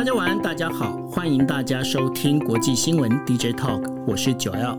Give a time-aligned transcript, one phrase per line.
[0.00, 4.78] 大家晚安，大家好，欢迎大家收听国际新闻 DJ Talk，我是九 L。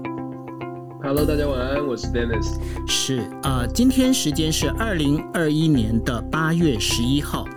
[1.04, 2.58] Hello，大家晚安，我是 Dennis。
[2.88, 7.48] 是啊、呃今天时间是二零二一年的八月十一号。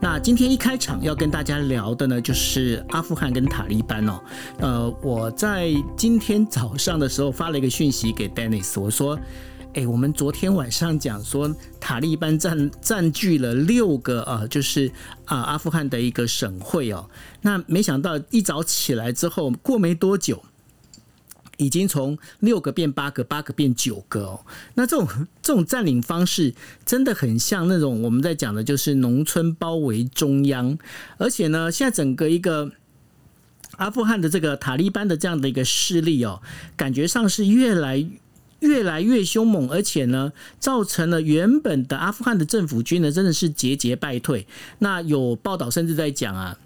[0.00, 4.18] 那今天一开场要跟大家聊的呢，就是阿富汗跟塔利班哦。
[4.58, 9.18] 呃，我在今天早上的时候发了一个讯息给 Dennis，我说。
[9.72, 14.90] 哎，我们昨天晚上讲说塔利班占占据了六个呃，就是
[15.26, 17.08] 啊、阿富汗的一个省会哦。
[17.42, 20.42] 那没想到一早起来之后，过没多久，
[21.56, 24.44] 已经从六个变八个，八个变九个哦。
[24.74, 25.06] 那这种
[25.40, 26.52] 这种占领方式，
[26.84, 30.76] 真的很像那种我们在讲的，就是农村包围中央，
[31.16, 32.72] 而且呢，现在整个一个。
[33.76, 36.42] 阿富汗的这个塔利班的这样的一个势力哦，
[36.76, 38.04] 感觉上是越来
[38.60, 44.46] 越来越凶猛，而且呢，造成了原本的阿富汗的政府军呢，真的是节节败退。
[44.78, 46.58] 那有报道甚至在讲啊，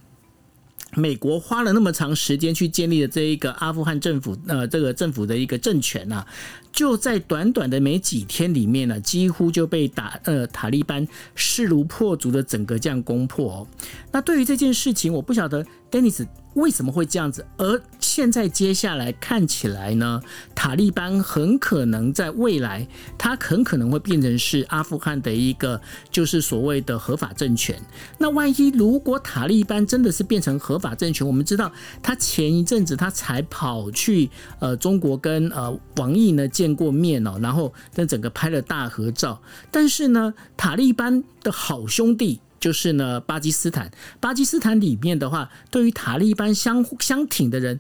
[0.94, 6.26] 美国花了那么长时间去建立了这一个阿富汗政府，呃，这个政府的一个政权啊，
[6.72, 13.66] 就在短短的没几天里面呢、几乎就被打呃塔利班势如破竹的整个这样攻破、哦。
[14.12, 20.20] 那对于这件事情，我不晓得 Dennis 为什么会这样子，而现在接下来看起来呢，
[20.54, 22.86] 塔利班很可能在未来，
[23.18, 25.80] 它很可能会变成是阿富汗的一个
[26.10, 27.76] 就是所谓的合法政权。
[28.18, 31.70] 那万一如果塔利班真的是变成合法政权，我们知道
[32.02, 34.30] 他前一阵子他才跑去
[34.60, 42.40] 呃中国跟呃王毅呢见过面哦，然后跟整个拍了大合照，但是呢，塔利班的好兄弟。
[42.64, 47.78] 就是呢，巴基斯坦，巴基斯坦里面的话，对于塔利班相相挺的人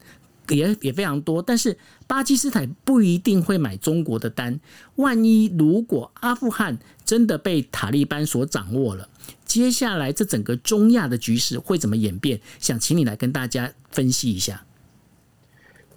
[0.50, 4.60] 也也非常多，但是巴基斯坦不一定会买中国的单。
[4.96, 9.08] 万一如果阿富汗真的被塔利班所掌握了，
[9.46, 12.38] 接下来这整个中亚的局势会怎么演变？
[12.60, 14.66] 想请你来跟大家分析一下。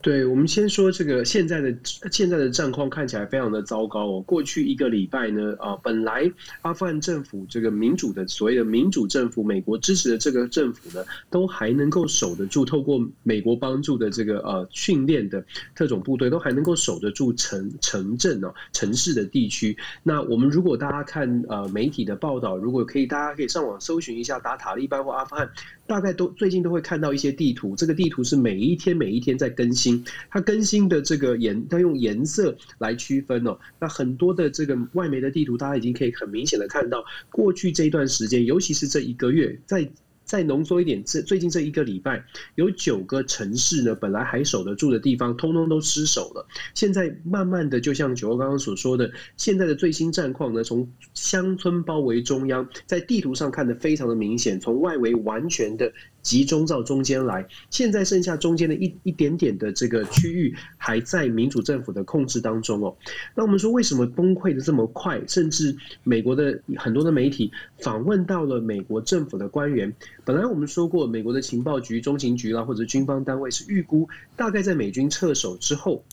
[0.07, 4.21] 对，我们先说这个现在的现在的战况看起来非常的糟糕哦。
[4.21, 6.31] 过去一个礼拜呢，啊，本来
[6.61, 15.43] 阿富汗政府这个民主的所谓的民主政府，美国支持的这个政府呢，都还能够守得住，透过美国帮助的这个呃训练的
[15.75, 19.75] 特种部队，都还能够守得住城城镇哦城市的地区。
[20.03, 25.49] 那我们如果大家看呃媒体的报道，如果可以，大家可以上网搜寻一下打塔利班或阿富汗，
[25.87, 30.03] 大概都最近都会看到一些地图，这个地图是每一天每一天在更新。
[30.29, 33.57] 它更新的这个颜，它用颜色来区分哦。
[33.79, 39.89] 那很多的这个外媒的地图，大家已经可以很明显的看到，过去这一段时间，尤其是这一个月，在
[40.27, 42.23] 再浓缩一点，这最近这一个礼拜，
[42.53, 46.45] 有九个城市呢，本来还守得住的地方，通通都失守了。
[46.75, 55.91] 现在慢慢的，就像九欧刚刚所说的，现在的最新战况呢，从乡村包围中央，在地图上看得非常的明显，从外围完全的。
[56.27, 62.93] 集中到中间来，现在剩下中间的一一点点的这个区域还在民主政府的控制当中哦。
[63.33, 65.21] 那我们说为什么崩溃的这么快？
[65.25, 65.73] 甚至
[66.03, 67.49] 美国的很多的媒体
[67.79, 69.95] 访问到了美国政府的官员。
[70.25, 76.03] 本来我们说过，美国的情报局、中情局啦，或者军方单位是预估，大概在美军撤守之后。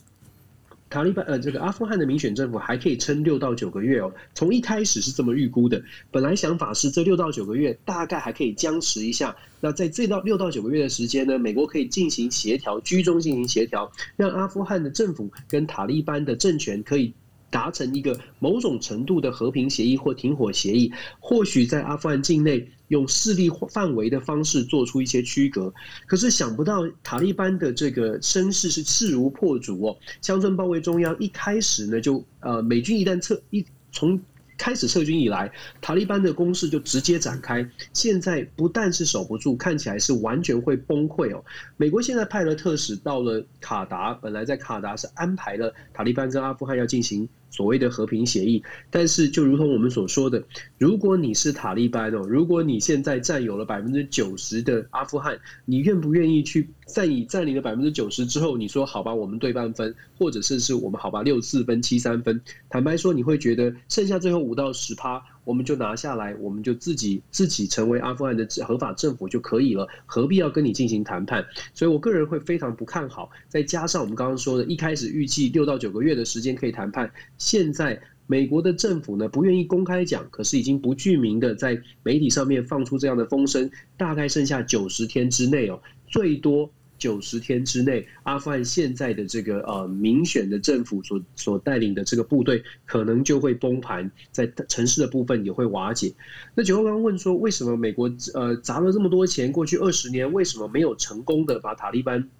[0.94, 4.12] 塔利班呃，这个阿富汗的民选政府还可以撑六到九个月哦。
[4.32, 5.82] 从一开始是这么预估的，
[6.12, 9.34] 本来想法是这六到九个月大概还可以僵持一下。
[9.60, 17.12] 那在这到六到九个月的时间呢，美国可以进行协调，居中进行协调，让阿富汗的政府跟塔利班的政权可以
[17.50, 20.92] 达成一个某种程度的和平协议或停火协议。
[21.18, 25.72] 或许在阿富汗境内用势力范围的方式做出一些区隔，
[26.06, 34.20] 可是想不到塔利班的这个声势是势如破竹哦，乡村包围中央，一开始呢就呃美军一旦撤一从。
[34.56, 35.50] 开始撤军以来，
[35.80, 37.68] 塔利班的攻势就直接展开。
[37.92, 41.44] 现在不但是守不住，看起来是完全会崩溃哦。
[41.76, 48.60] 美国现在派了特使到了卡达，本来在卡达是安排了塔利班跟阿富汗要进行所谓的和平协议，
[48.90, 50.42] 但是就如同我们所说的，
[50.76, 62.40] 如果你是塔利班哦，如果你现在占有了百分之九十的阿富汗，你愿不愿意去在你占领了百分之九十之后，你说好吧，我们对半分，或者是是我们好吧六四分七三分？
[62.68, 71.44] 坦白说，你会觉得剩下最后五到十趴，我们就拿下来，我们就自己自己成为阿富汗的合法政府就可以了，何必要跟你进行谈判？
[71.74, 73.30] 所以我个人会非常不看好。
[73.48, 96.14] 再加上我们刚刚说的，一开始预计六到九个月的时间可以谈判，现在美国的政府呢不愿意公开讲，可是已经不具名的在媒体上面放出这样的风声，大概剩下九十天之内哦，最多九十天之内，阿富汗现在的这个呃民选的政府所所带领的这个部队可能就会崩盘，在城市的部分也会瓦解。
[96.54, 102.30] 那九号刚刚问说，为什么美国呃砸了这么多钱，过去二十年为什么没有成功的把塔利班？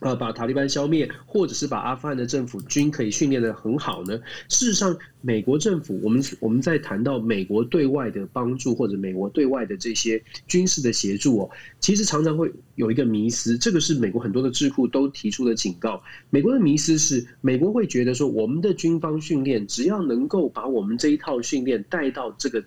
[0.00, 4.18] 呃，把塔利班消灭，或者是把阿富汗的政府军可以训练的很好呢？
[4.48, 16.02] 事实上，美国政府，我们我们在谈到美国对外的帮助或者美国对外的这些军事的协助哦，其实常常会有一个迷思，这个是美国很多的智库都提出了警告。
[16.28, 22.62] 美国的迷思是，美国会觉得说，我们的军方训练只要能够把我们这一套训练带到这个。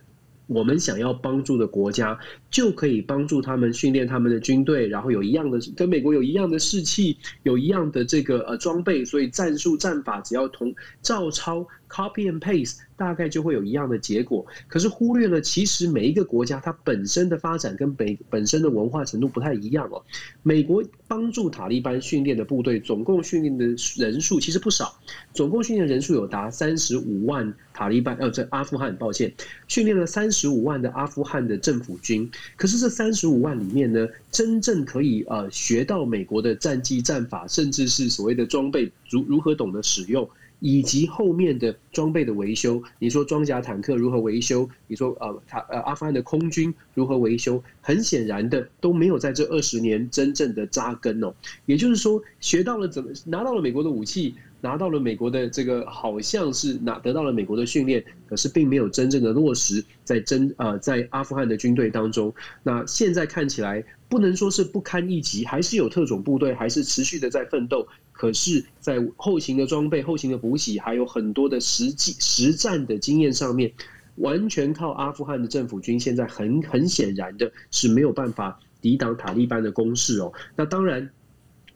[0.47, 2.17] 我们想要帮助的国家，
[2.49, 11.67] 就可以帮助他们训练他们的军队，然后有一样的跟美国有一样的士气，有一样的这个呃装备，所以战术战法只要同照抄。
[11.89, 20.03] Copy and paste 大概就会有一样的结果，可是忽略了其实每一个国家它本身的发展跟本本身的文化程度不太一样哦。
[20.43, 24.99] 美国帮助塔利班训练的部队，总共训练的人数其实不少，
[25.33, 29.31] 总共训练人数有达三十五万塔利班呃，这阿富汗，抱歉，
[29.67, 32.29] 训练了三十五万的阿富汗的政府军。
[32.55, 40.27] 可是这三十五万里面呢，真正可以呃学到美国的战技战法，甚至是所谓的装备如如何懂得使用。
[40.59, 44.67] 以及后面的装备的维修，你说装甲坦克如何维修？
[44.87, 47.63] 你说呃，他呃阿富汗的空军如何维修？
[47.81, 51.33] 很显然的都没有在这二十年真正的扎根哦。
[51.65, 62.33] 也就是说，学到了怎么拿到了美国的武器，拿到了美国的这个好像是拿得到了美国的训练，可是并没有真正的落实在真呃在阿富汗的军队当中。
[62.63, 67.87] 那现在看起来不能说是不堪一击，还是有特种部队，还是持续的在奋斗。
[68.17, 73.71] 可是，在后勤的装备、后勤的补给，还有很多的实际实战的经验上面，
[74.15, 80.33] 完全靠阿富汗的政府军，现在很很显然的是没有办法抵挡塔利班的攻势哦。
[80.55, 81.07] 那当然，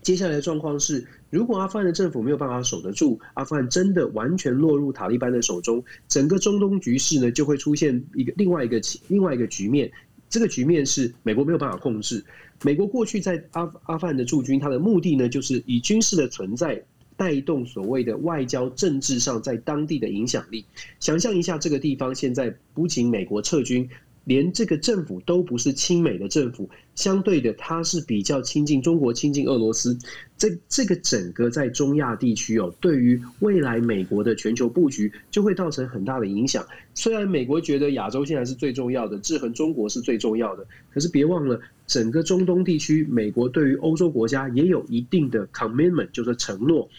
[0.01, 9.91] 接下来的状况是，如果阿富汗的政府没有办法守得住，阿富汗真的完全落入塔利班的手中，整个中东局势呢就会出现一个另外一个另外一个局面。
[10.31, 12.25] 这个局面是美国没有办法控制。
[12.63, 16.83] 美国过去在阿阿富汗的驻军，它的目的呢，就是以军事的存在
[17.17, 20.65] 带动所谓的外交政治上在当地的影响力。
[20.99, 23.87] 想象一下，这个地方现在不仅美国撤军。
[24.23, 29.97] 连这个政府都不是亲美的政府，相对的，它是比较亲近中国、亲近俄罗斯。
[30.37, 36.65] 这这个整个在中亚地区哦，对于未来美国的全球布局就会造成很大的影响。
[36.95, 46.89] 虽然美国觉得亚洲现在是最重要的，制衡中国是最重要的，可是别忘了，整个中东地区，美国对于欧洲国家也有一定的 commitment，就是承诺，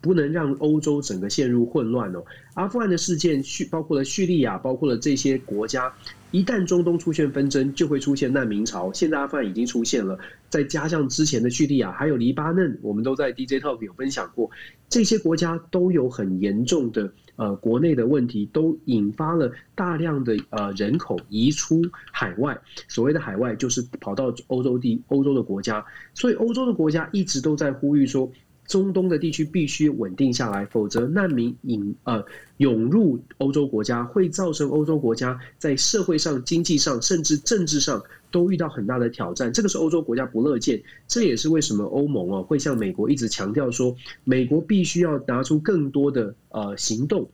[0.00, 2.24] 不能让欧洲整个陷入混乱哦。
[2.54, 5.92] 阿富汗的事件，叙包括了叙利亚，包括了这些国家。
[6.30, 8.92] 一旦中东出现纷争，就会出现难民潮。
[8.92, 10.18] 现在阿富汗已经出现了，
[10.50, 14.50] 再加上之前的叙利亚，还有黎巴嫩，我们都在 DJ Talk 有分享过，
[14.90, 21.80] 这些国家都有很严重的呃国内的问题，都引发了大量的呃人口移出
[22.12, 22.60] 海外。
[22.88, 25.82] 所谓的海外，就是跑到欧洲地欧洲的国家。
[26.12, 28.30] 所以欧洲的国家一直都在呼吁说。
[28.68, 32.22] 中东的地区必须稳定下来，否则难民引呃
[32.58, 38.00] 涌入欧洲国家，会造成欧洲国家在社会上、经济上，甚至政治上
[38.30, 39.50] 都遇到很大的挑战。
[39.50, 47.26] 这个是欧洲国家不乐见，这也是为什么欧盟啊会向美国一直强调说，美国必须要拿出更多的呃行动，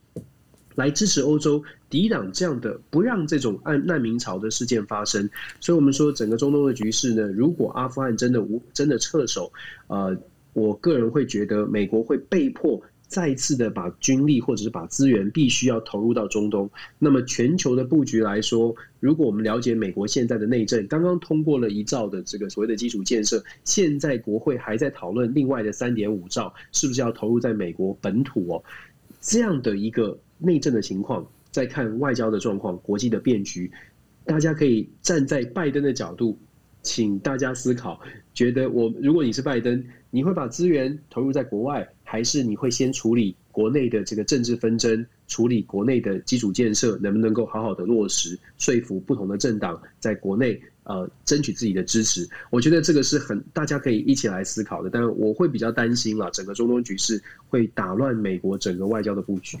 [0.75, 5.29] 来支持欧洲抵挡这样的，不让这种难难民潮的事件发生。
[5.59, 9.51] 所以，我们说整个中东的局势呢，如果阿富汗真的无真的撤手，
[9.87, 10.17] 呃。
[10.55, 16.69] 我个人会觉得，美国会被迫再次的把军力或者是把资源必须要投入到中东。
[16.97, 28.63] 那么全球的布局来说，如果我们了解美国现在的内政，刚刚通过了一兆的这个所谓的基础建设，现在国会还在讨论另外的三点五兆是不是要投入在美国本土哦。
[29.19, 33.69] 这样的一个内政的情况，再看外交的状况、国际的变局，
[34.23, 36.39] 大家可以站在拜登的角度。
[36.81, 37.99] 请大家思考，
[38.35, 39.83] 觉得我如果你是拜登，
[40.15, 52.25] 你会把资源投入在国外，还是你会先处理国内的这个政治纷争，处理国内的基础建设，能不能够好好的落实，说服不同的政党在国内呃争取自己的支持？
[52.49, 54.89] 我觉得这个是很大家可以一起来思考的。
[54.89, 59.57] 但我会比较担心了，整个中东局势会打乱美国整个外交的布局。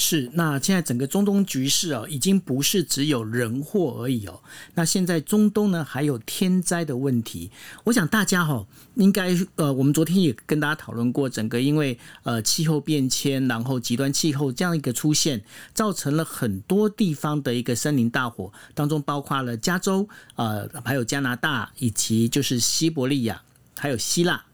[0.00, 4.40] 是，那现在整个中东局势啊，已经不是只有人祸而已哦。
[4.76, 7.50] 那现在中东呢，还有天灾的问题。
[7.82, 8.64] 我想大家哈，
[8.94, 15.42] 应该呃，我们昨天也跟大家讨论过，整个因为呃气候变迁，然后极端气候这样一个出现，
[15.74, 23.42] 造成了很多地方的一个森林大火，当中包括了加州呃，还有加拿大以及就是西伯利亚。
[23.80, 24.44] 还有希腊。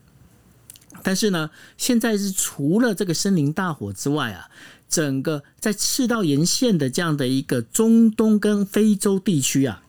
[1.03, 4.51] 但是呢，现在是除了这个森林大火之外啊，
[4.95, 9.81] 整个在赤道沿线的这样的一个中东跟非洲地区啊。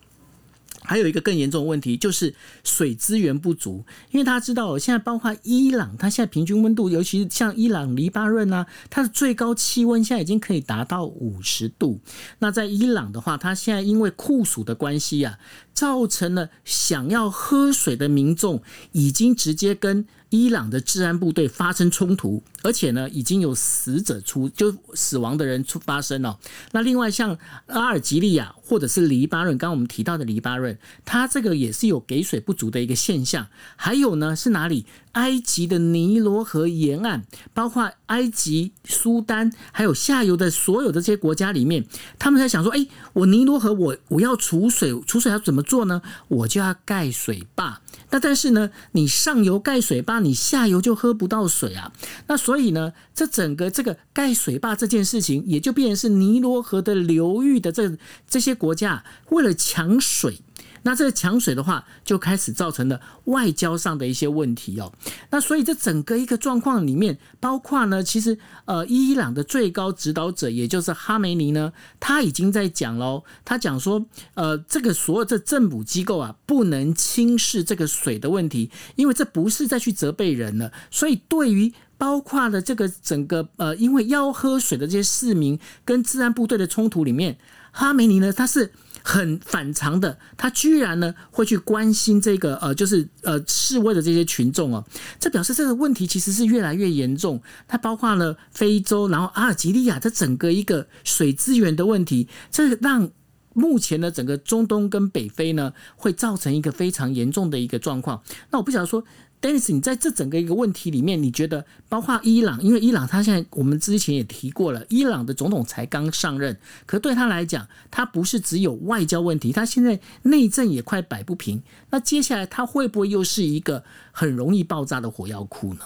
[0.88, 2.34] 还有一个更严重的问题，就是
[2.64, 3.84] 水资源不足。
[4.12, 12.00] 因为大家知道，现在包括伊朗，它现在平均温度，尤其是像伊朗、黎巴嫩啊，它的最高气温现在已经可以达到五十度。
[12.40, 15.38] 那在伊朗的话，它现在因为酷暑的关系啊，
[15.74, 20.08] 造成了想要喝水的民众已经直接跟。
[20.30, 26.38] 伊朗的治安部队发生冲突，而且呢，已经有死者出，就死亡的人出发生了。
[26.72, 33.48] 那另外像阿尔及利亚或者是黎巴嫩，刚刚我们提到的黎巴嫩，它这个也是有给水不足的一个现象。
[33.76, 34.86] 还有呢，是哪里？
[35.12, 41.86] 埃及的尼罗河沿岸，包括埃及、苏丹，还有下游的所有的这些国家里面，
[42.20, 46.02] 他们在想说：，哎，我尼罗河，我我要储水，储水要怎么做呢？
[46.28, 47.80] 我就要盖水坝。
[48.10, 51.94] 那但是呢，你上游盖水坝，你下游就喝不到水啊。
[52.28, 60.40] 那所以呢，这整个这个盖水坝这件事情，也就变成是尼罗河的流域的这这些国家为了抢水。
[60.88, 64.94] 那这个抢水的话，就开始造成了外交上的一些问题哦。
[65.32, 73.24] 那所以这整个一个状况里面，包括呢，其实呃，伊朗的最高指导者，也就是哈梅尼呢，他已经在讲喽。
[73.44, 80.72] 他讲说，呃，这个所有的政府机构啊，不能轻视这个水的问题，因为这不是再去责备人了。
[80.92, 87.40] 所以对于包括了这个整个呃，因为要喝水的这些市民跟治安部队的冲突里面，
[87.76, 88.72] 哈梅尼呢，他是。
[89.08, 94.84] 很反常的，他居然呢会去关心这个呃，就是呃示威的这些群众哦，
[95.20, 97.40] 这表示这个问题其实是越来越严重。
[97.68, 103.08] 它包括了非洲，然后阿尔及利亚这整个一个水资源的问题，这让
[103.54, 108.24] 目前的整个中东跟北非呢会造成一个非常严重的一个状况。
[108.50, 109.04] 那我不晓得说。
[109.46, 121.62] Denis，你在这整个一个问题里面，你觉得包括伊朗，因为伊朗他现在我们之前也提过了，伊朗的总统才刚上任，可对他来讲，他不是只有外交问题，他现在内政也快摆不平。
[121.92, 125.82] 那接下来他会不会又是一个很容易爆炸的火药库呢？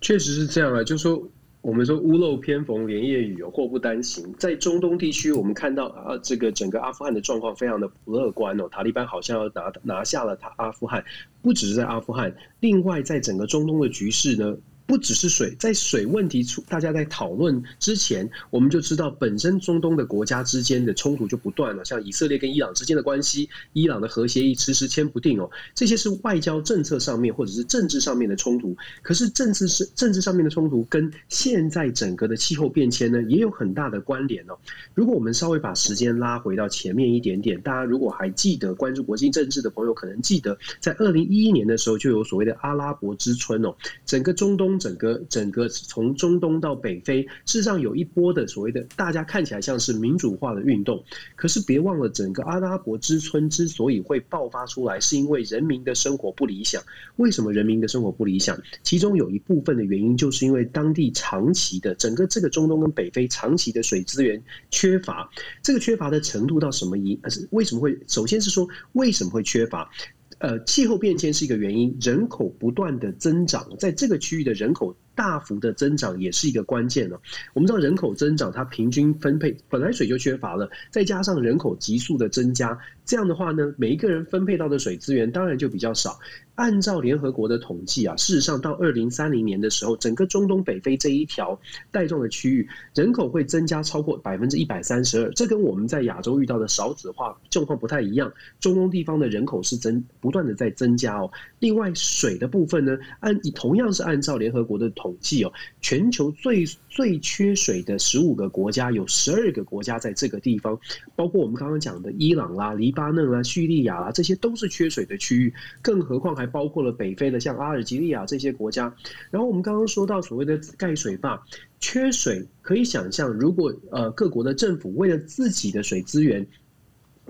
[0.00, 1.28] 确实是这样啊，就说。
[1.64, 4.34] 我们说屋漏偏逢连夜雨，祸不单行。
[4.38, 8.68] 在中东地区，我们看到啊，这个整个阿富汗的状况非常的不乐观哦。
[8.70, 11.02] 塔利班好像要拿拿下了他阿富汗，
[11.40, 14.54] 不只是在阿富汗，另外在整个中东的局势呢。
[14.86, 28.76] 不只是水，在水问题出，大家在讨论之前，我们就知道本身中东的国家之间的冲突就不断了，像以色列跟伊朗之间的关系，伊朗的核协议迟迟签不定哦，这些是外交政策上面或者是政治上面的冲突。
[29.00, 34.58] 可是政治是政治上面的冲突，跟现在整个的气候变迁呢，也有很大的关联哦。
[34.92, 43.74] 如果我们稍微把时间拉回到前面一点点，大家如果还记得关注国际政治的朋友，可能记得在二零一一年的时候就有所谓的阿拉伯之春哦，
[44.04, 44.73] 整个中东。
[44.78, 51.04] 整个整个从中东到北非，事实上有一波的所谓的大家看起来像是民主化的运动，
[51.36, 56.82] 可是别忘了，整个阿拉伯之春之所以会爆发出来，是因为人民的生活不理想。
[57.16, 58.58] 为什么人民的生活不理想？
[58.82, 65.30] 其中有一部分的原因，就是因为当地长期的整个这个中东跟北非长期的水资源缺乏。
[65.62, 67.18] 这个缺乏的程度到什么一？
[67.50, 67.98] 为什么会？
[68.06, 69.90] 首先是说为什么会缺乏？
[70.38, 77.20] 呃，气候变迁是一个原因，人口不断的增长，在这个区域的人口大幅的增长也是一个关键了。
[77.52, 86.18] 我们知道人口增长，它平均分配本来水就缺乏了，再加上人口急速的增加，这样的话呢，每一个人分配到的水资源当然就比较少。
[86.56, 91.58] 按照联合国的统计啊，事实上到二零三零年的时候，整个中东北非这一条
[91.90, 95.28] 带状的区域人口会增加超过百分之一百三十二。
[95.32, 98.32] 这跟我们在亚洲遇到的少子化状况不太一样。
[98.60, 101.28] 中东地方的人口是增不断的在增加哦。
[101.58, 110.80] 另外水的部分呢，按同样是按照联合国的统统计哦，全球最最缺水的十五个国家有十二个国家在这个地方，
[111.14, 116.34] 包括我们刚刚讲的伊朗啦、黎巴嫩啦、叙利亚啦，这些都是缺水的区域，更何况。
[116.34, 118.92] 还包括了北非的像阿尔及利亚这些国家，
[119.30, 121.40] 然后我们刚刚说到所谓的盖水坝，
[121.80, 126.46] 缺水可以想象，如果呃各国的政府为了自己的水资源。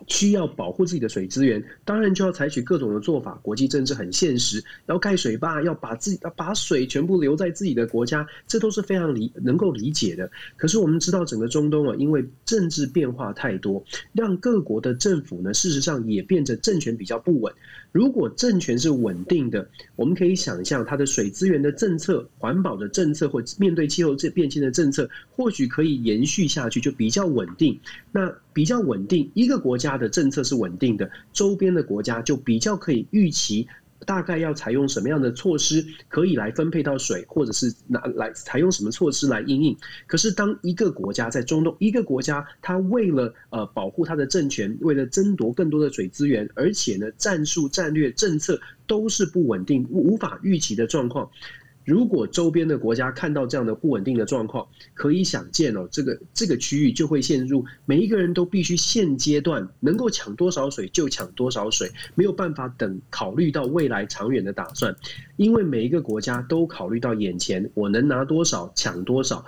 [0.06, 3.38] 需要保护自己的水资源，当然就要采取各种的做法。
[3.42, 10.30] 国际政治很现实，要盖水坝，要把自己把水全部留在自己的国家，这都是非常理能够理解的。
[10.56, 17.52] 可是我们知道，整个中东啊，因为政治变化太多，让各国的政府呢，事实上也变得政权比较不稳。
[17.92, 27.78] 如果政权是稳定的，我们可以想象，它的水资源的政策、环保的政策或面对气候这变迁的政策，或许可以延续下去，就比较稳定。
[28.10, 33.68] 那比较稳定，一个国家家的政策是稳定的，周边的国家就比较可以预期。
[34.06, 39.74] 大概要采用什么样的措施可以来分配到水，或者是拿来采用什么措施来应应。
[40.06, 51.30] 可是当一个国家在中东，一个国家它为了呃保护它的政权，为了争夺更多的水资源，而且呢战术、战略、政策都是不稳定、无法预期的状况。
[51.84, 64.96] 如果周边的国家看到这样的不稳定的状况，可以想见哦，这个这个区域就会陷入每一个人都必须现阶段能够抢多少水就抢多少水，没有办法等考虑到未来长远的打算，
[65.36, 69.44] 因为每一个国家都考虑到眼前我能拿多少抢多少。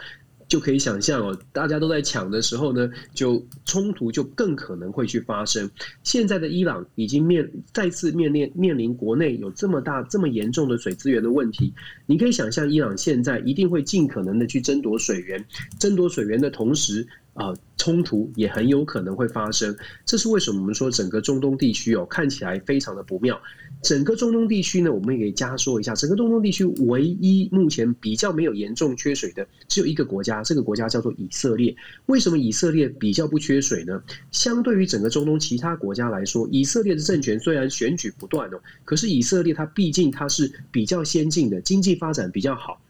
[0.48, 5.68] 就可以想象哦，大家都在抢的时候呢，就冲突就更可能会去发生。
[6.04, 11.72] 现在的伊朗已经面再次面临面临国内有这么大这么严重的水资源的问题，
[12.06, 15.44] 你可以想象，伊朗现在一定会尽可能的去争夺水源，
[15.78, 17.06] 争夺水源的同时。
[17.36, 23.40] 啊，冲突也很有可能会发生，这是为什么我们说整个中东地区哦看起来非常的不妙。
[23.82, 31.76] 整个中东地区呢，我们也可以加说一下，整个中东地区唯一目前比较没有严重缺水的只有一个国家，这个国家叫做以色列。
[32.06, 34.02] 为什么以色列比较不缺水呢？
[34.32, 42.80] 相对于整个中东其他国家来说，以色列的政权虽然选举不断哦，可是以色列它毕竟它是比较先进的，经济发展比较好。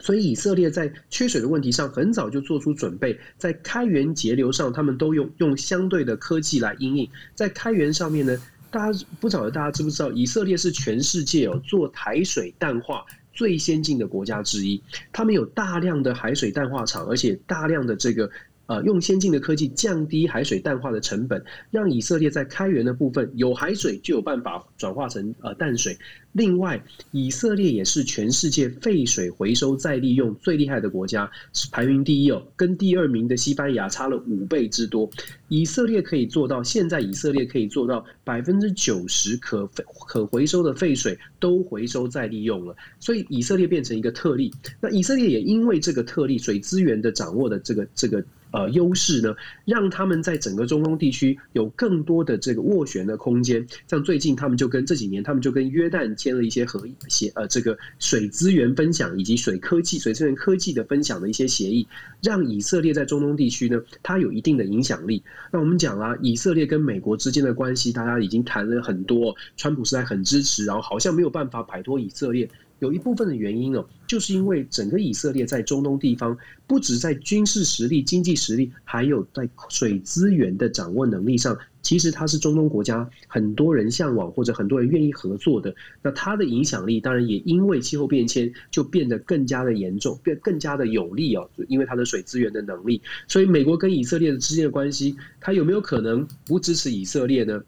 [0.00, 7.06] 所以以色列在缺水的问题上很早就做出准备，在开源节流上，他们都用用相对的科技来应用。
[7.34, 8.36] 在开源上面呢，
[8.70, 18.30] 大家不晓得大家知不知道，以色列是全世界哦做海水淡化最先进的国家之一，他们有大量的海水淡化厂，而且大量的这个。
[18.70, 25.98] 呃，用先进的科技降低海水淡化的成本，让以色列在开源的部分有海水就有办法转化成呃淡水。
[26.30, 31.28] 另外，以色列也是全世界废水回收再利用最厉害的国家，
[31.72, 35.10] 排名第一哦，跟第二名的西班牙差了五倍之多。
[35.48, 39.68] 以色列可以做到，现在以色列可以做到百分之九十可
[40.06, 44.52] 可回收的废水都回收再利用了，所以以色列变成一个特例。
[44.80, 48.24] 那以色列也因为这个特例，水资源的掌握的这个这个。
[48.52, 53.66] 呃，优势呢，让他们在整个中东地区有更多的这个斡旋的空间。
[53.88, 61.86] 像最近，他们就跟这几年，他们就跟约旦签了一些合协，呃，这个水资源分享以及水科技、水资源科技的分享的一些协议，
[62.22, 65.22] 让以色列在中东地区呢，它有一定的影响力。
[65.52, 72.48] 那我们讲啊，以色列跟美国之间的关系，大家已经谈了很多，川普时代很支持，然后好像没有办法摆脱以色列。
[72.80, 85.74] 有一部分的原因哦，就是因为整个以色列在中东地方，不止在军事实力、经济实力，还有在水资源的掌握能力上，其实它是中东国家很多人向往或者很多人愿意合作的。
[86.02, 93.02] 那它的影响力当然也因为气候变迁就变得更加的严重，变更加的有利哦，因为它的水资源的能力。
[93.28, 97.62] 所以美国跟以色列之间的关系，它有没有可能不支持以色列呢？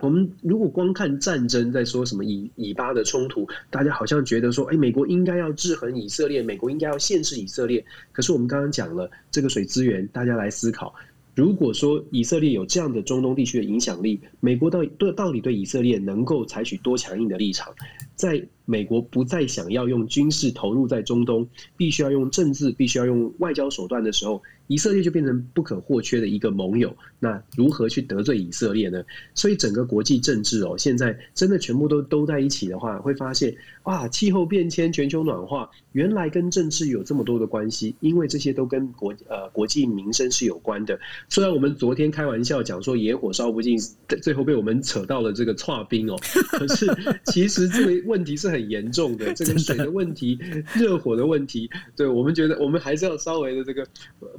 [0.00, 7.82] 我们如果光看战争，在说什么以以巴的冲突，大家好像觉得说，哎，美国应该要制衡以色列，美国应该要限制以色列。
[8.12, 10.94] 可是我们刚刚讲了这个水资源，大家来思考，
[11.34, 17.74] 如果说以色列有这样的中东地区的影响力，美国到对到底对以色列能够采取多强硬的立场？
[18.14, 24.42] 在美国不再想要用军事投入在中东，必须要用政治，必须要用外交手段的时候。
[24.68, 29.00] 以色列就变成不可或缺的一个盟友，那如何去得罪以色列呢？
[29.32, 40.98] 所以整个国际政治哦，现在真的全部都都在一起的话，会发现哇，气候变迁、全球暖化，原来跟政治有这么多的关系，因为这些都跟国呃国际民生是有关的。
[41.28, 43.78] 虽然我们昨天开玩笑讲说野火烧不尽，
[44.20, 46.16] 最后被我们扯到了这个跨冰哦，
[46.50, 46.86] 可是
[47.26, 50.38] 其实这个问题是很严重的，这个水的问题、
[50.74, 53.86] 热火的问题，对我们觉得我们还是要稍微的这个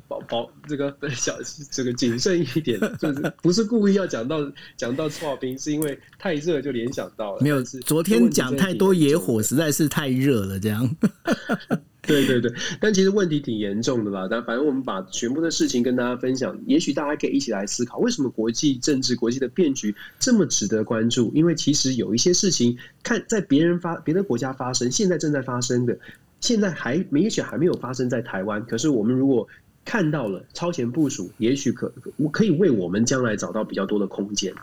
[0.07, 0.21] 保。
[0.27, 1.37] 保这个小
[1.71, 4.39] 这个谨慎一点，就是 不是故意要讲到
[4.75, 7.41] 讲到错冰，是因为太热就联想到了。
[7.41, 10.93] 没有，昨天讲太多野火，实在是太热了，这样。
[12.07, 14.27] 对对对，但其实问题挺严重的吧？
[14.31, 21.29] 但反正我们把全部的事情跟大家分享，也许大家可以一起来思考，为什么国际政治、国际的变局这么值得关注？
[21.35, 25.99] 因为其实有一些事情，看在别人发别的国家发生，现在正在发生的，
[26.39, 29.47] 现在还也许还没有发生在台湾，可是我们如果
[29.87, 31.89] 看到了超前部署，也许可
[32.29, 34.53] 可以为我们将来找到比较多的空间。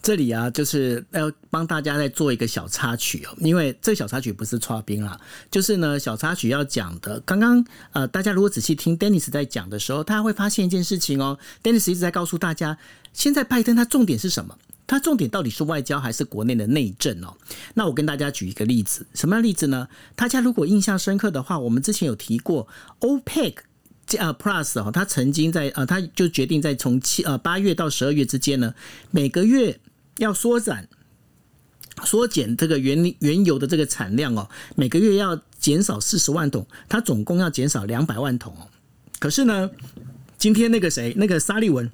[0.00, 7.20] 这里啊，就是要帮大家再做一个小插曲哦，因为这小插曲不是插冰啦，就是呢小插曲要讲的。
[7.20, 11.38] 刚刚呃，大家如果仔细听 Dennis 在讲的时候，他会发现一件事情哦。
[11.62, 12.78] Dennis 一直在告诉大家，
[13.12, 14.56] 现在拜登他重点是什么？
[14.86, 17.36] 他重点到底是外交还是国内的内政哦？
[17.74, 19.86] 那我跟大家举一个例子，什么样例子呢？
[20.16, 22.66] 大家如果印象深刻的话，我们之前有提过
[23.00, 23.56] OPEC。
[24.18, 28.74] 呃，Plus 哦，他曾经在呃，他就决定在从七呃八月到十二月之间呢，
[29.10, 29.78] 每个月
[30.18, 30.88] 要缩减
[32.04, 38.68] 缩减这个原原油的这个产量哦，每个月要减少四十万桶，它总共要减少两百万桶哦。
[39.18, 39.70] 可是呢，
[40.38, 41.90] 今天那个谁，那个沙利文。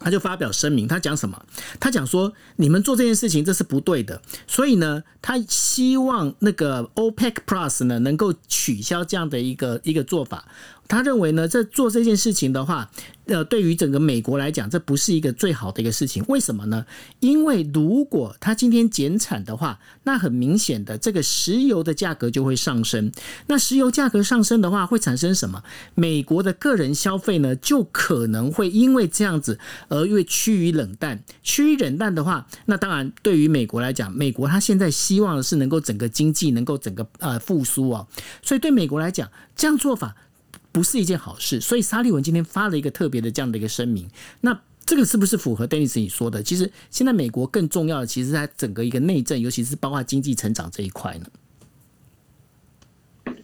[0.00, 1.44] 他就发表声明，他讲什么？
[1.80, 10.46] 他讲说，你们做这件事情这是不对的，所以呢，他希望那个 OPEC Plus 呢能够取消这样的一个一个做法。
[10.88, 12.90] 他认为呢，这做这件事情的话，
[13.26, 16.24] 呃，对于整个美国来讲，这不是一个最好的一个事情。
[16.28, 16.86] 为什么呢？
[17.20, 23.12] 因为如果他今天减产的话，那很明显的，这个石油的价格就会上升。
[23.48, 25.62] 那石油价格上升的话，会产生什么？
[25.94, 31.22] 美国的个人消费呢，就可能会因为这样子而越趋于冷淡。
[31.42, 38.06] 趋于冷淡的话，那当然对于美国来讲，美国他现在希望的是能够整个经济能够整个呃复苏啊。
[38.42, 40.16] 所以对美国来讲，这样做法。
[40.72, 44.08] 不是一件好事，所以沙利文今天发了一个特别的这样的一个声明。
[44.40, 46.42] 那这个是不是符合 Dennis 你说的？
[46.42, 51.26] 其实现在美国更重要的，其实在整个一个内政，尤其是包括经济成长这一块呢。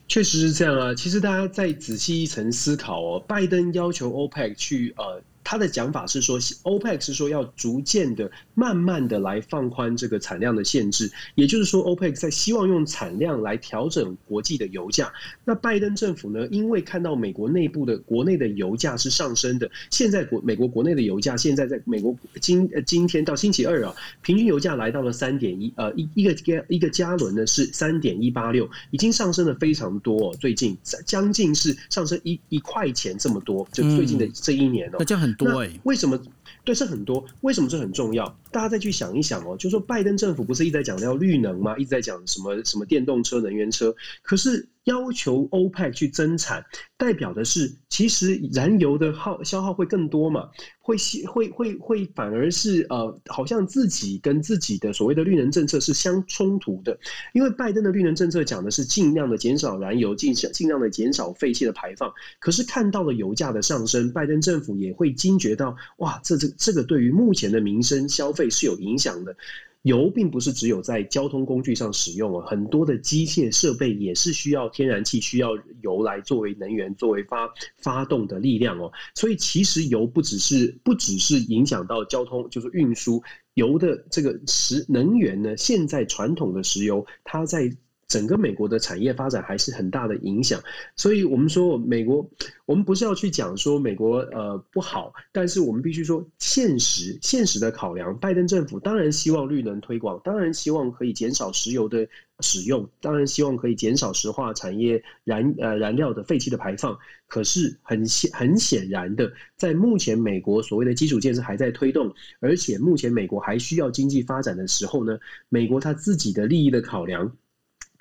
[0.06, 0.94] 确实是这样啊。
[0.94, 5.22] 其实大家再仔细一层思考哦，拜登要求 OPEC 去呃。
[5.44, 15.12] 他的讲法是说，OPEC 是说要逐渐的、慢慢的来放宽这个产量的限制，也就是说，OPEC 在希望用产量来调整国际的油价。
[15.44, 35.33] 那拜登政府呢，因为看到美国内部的国内的油价是上升的，现在国美国国内的油价现在在美国今呃今天到星期二啊，平均油价来到了三点一呃一一个加一个加仑呢是三点一八六，已经上升了非常多，最近将近是上升一一块钱这么多，就最近的这一年哦，那这样很。
[35.36, 36.18] 对，为什么？
[36.64, 37.24] 对，是很多。
[37.42, 38.26] 为什么这很重要？
[38.50, 41.76] 大家再去想一想哦，就说拜登政府不是一直在讲要绿能吗？
[41.76, 44.68] 一直在讲什么什么电动车、能源车，可是。
[44.84, 46.62] 要求欧派去增产，
[46.98, 50.50] 代表的是其实燃油的耗消耗会更多嘛？
[50.78, 50.94] 会
[51.26, 56.98] 会会会反而是呃，好像自己跟自己的所谓的绿能政策是相冲突的。
[57.32, 62.12] 因为拜登的绿能政策讲的是尽量的减少燃油，尽尽量的减少废气的排放。
[62.38, 69.36] 可是看到了油价的上升，拜登政府也会惊觉到，哇，这这这个对于目前的民生消费是有影响的。
[69.82, 75.50] 油并不是只有在交通工具上使用啊，很多的机械设备也是需要天然气、需要
[75.82, 78.90] 油来作为能源、作为发发动的力量哦。
[79.14, 85.54] 所以其实油不只是不只是影响到交通，就是运输油的这个石能源呢。
[85.58, 87.70] 现在传统的石油，它在。
[88.06, 90.62] 整个美国的产业发展还是很大的影响，
[90.96, 92.28] 所以我们说美国，
[92.66, 98.16] 我们不是要去讲说美国呃不好，但是我们必须说现实，现实的考量。
[98.18, 102.06] 拜登政府当然希望绿能推广，当然希望可以减少石油的
[102.40, 106.96] 使用，当然希望可以减少石化产业燃呃燃料的废气的排放。
[107.26, 117.36] 可是很显很显然的，在目前美国所谓的基础建设还在推动，而且目前美国还需要经济发展的时候呢，美国他自己的利益的考量。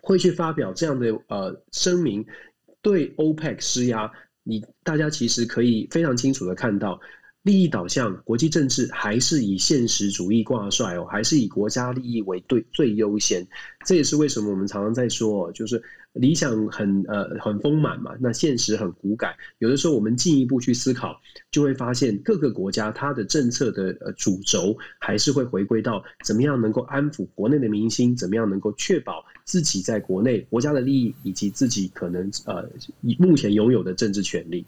[0.06, 2.26] 会去发表这样的呃声明，
[2.82, 4.12] 对 OPEC 施压，
[4.44, 7.00] 你大家其实可以非常清楚的看到，
[7.44, 13.48] 利益导向、国际政治还是以现实主义挂帅哦，还是以国家利益为对最优先。
[13.86, 15.82] 这也是为什么我们常常在说，就是。
[16.14, 19.34] 理想很呃很丰满嘛，那现实很骨感。
[19.58, 32.64] 有的时候我们进一步去思考，就会发现各个国家它的政策的呃主轴还是会回归到怎么样能够安抚国内的民心，怎么样能够确保自己在国内国家的利益以及自己可能呃
[33.18, 34.64] 目前拥有的政治权利。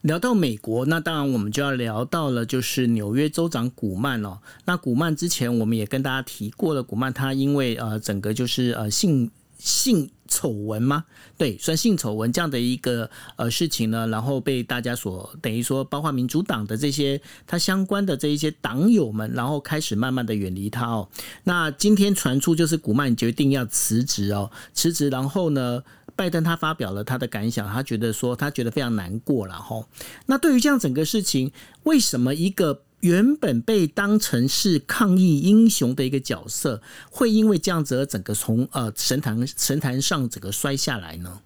[0.00, 4.40] 聊到美国，那当然我们就要聊到了，就是纽约州长古曼哦。
[4.64, 9.30] 那古曼之前我们也跟大家提过了，古曼他因为呃整个就是呃性。
[9.62, 11.04] 性丑闻吗？
[11.38, 21.08] 对，算性丑闻这样的一个呃事情呢，然后被大家所等于说，包括民主党的这些他相关的这一些党友们，然后开始慢慢的远离他哦。
[21.44, 25.80] 那今天传出就是古曼决定要辞职哦，辞职，然后呢，
[26.16, 29.86] 拜登他发表了他的感想，他觉得说他觉得非常难过了哈。
[30.26, 31.52] 那对于这样整个事情，
[31.84, 32.82] 为什么一个？
[33.02, 41.42] 原本被当成是抗疫英雄的一个角色，会因为这样子而整个从呃神坛神坛上整个摔下来呢？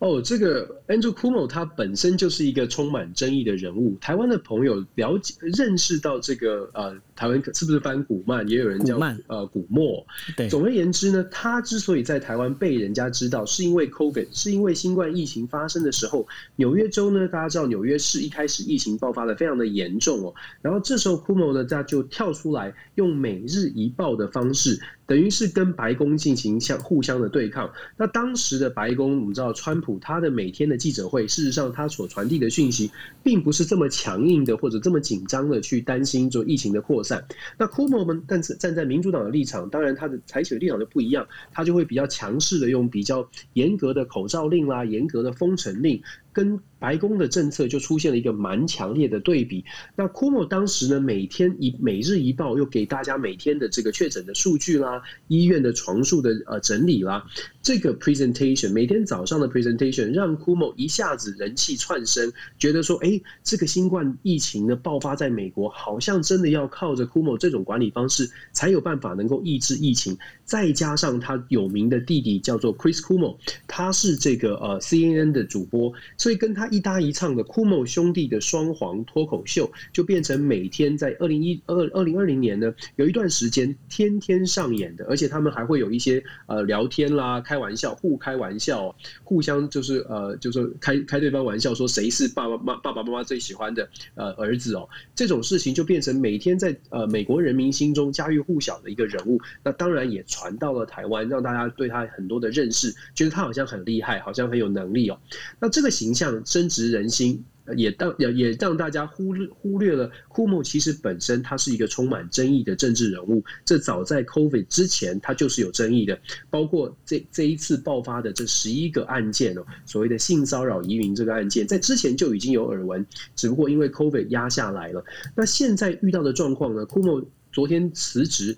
[0.00, 3.96] 哦，这个 Andrew Cuomo 他本身就是一个充满争议的人物。
[4.00, 8.46] 台湾的朋友了解认识到这个呃，台湾是不是翻古曼？
[8.48, 10.04] 也有人叫呃古默。
[10.36, 20.34] 对，总而言之呢，他之所以在台湾被人家知道，是因为 COVID，是因为新冠疫情发生的时候，纽约州呢，大家知道纽约市一开始疫情爆发的非常的严重哦。
[20.60, 27.72] 然后这时候 Cuomo 呢，他就跳出来用《每日一报》的方式，等于是跟白宫进行相互相的对抗。
[27.96, 32.90] 那当时的白宫，我们知道，川普他的每天的记者会，事实上他所传递的讯息，
[33.22, 37.24] 并不是这么强硬的或者这么紧张的去担心做疫情的扩散。
[37.58, 46.02] 那库莫们，但是站在民主党的立场，当然他的采取的立场就不一样，他就会比较强势的用比较严格的口罩令啦，严格的封城令。
[46.34, 49.64] 跟白宫的政策就出现了一个蛮强烈的对比。
[49.96, 57.24] 那 Cuomo 当时呢，每天以每日一报又给大家每天的这个确诊的数据啦，医院的床数的呃整理啦，
[57.62, 70.18] 这个 presentation 每天早上的 presentation 让 c u m o 一下子人气窜升，觉得说，哎，这个新冠疫情呢爆发在美国，好像真的要靠着 c u m o 这种管理方式才有办法能够抑制疫情。
[70.44, 75.92] 再加上他有名的弟弟叫做 Chris Cuomo，他是这个呃 CNN 的主播。
[76.16, 99.40] 所以跟他一搭一唱的 Cuomo 兄弟的双簧脱口秀，就变成每天在二零一二二零二零年呢，有一段时间天天上演的，而且他们还会有一些呃聊天啦、开玩笑、互开玩笑、互相就是呃就是开开对方玩笑，说谁是爸爸妈爸爸妈妈最喜欢的呃儿子哦，这种事情就变成每天在呃美国人民心中家喻户晓的一个人物。
[99.62, 105.20] 那当然也传到了台湾，让大家对他很多的认识，觉得他好像很厉害，好像很有能力哦。
[105.60, 106.14] 那这个形。
[106.14, 107.44] 象深植人心，
[107.76, 113.42] 也当也也让大家忽略忽略了库莫其实本身他是一个充满争议的政治人物。
[113.64, 116.16] 这早在 COVID 之前，他就是有争议的。
[116.50, 125.04] 包括这这一次爆发的这十一个案件哦，所谓的性骚扰移民这个案件，在之前就已经有耳闻，只不过因为 COVID 压下来了。
[125.34, 126.86] 那现在遇到的状况呢？
[126.86, 127.20] 库莫
[127.52, 128.56] 昨天辞职，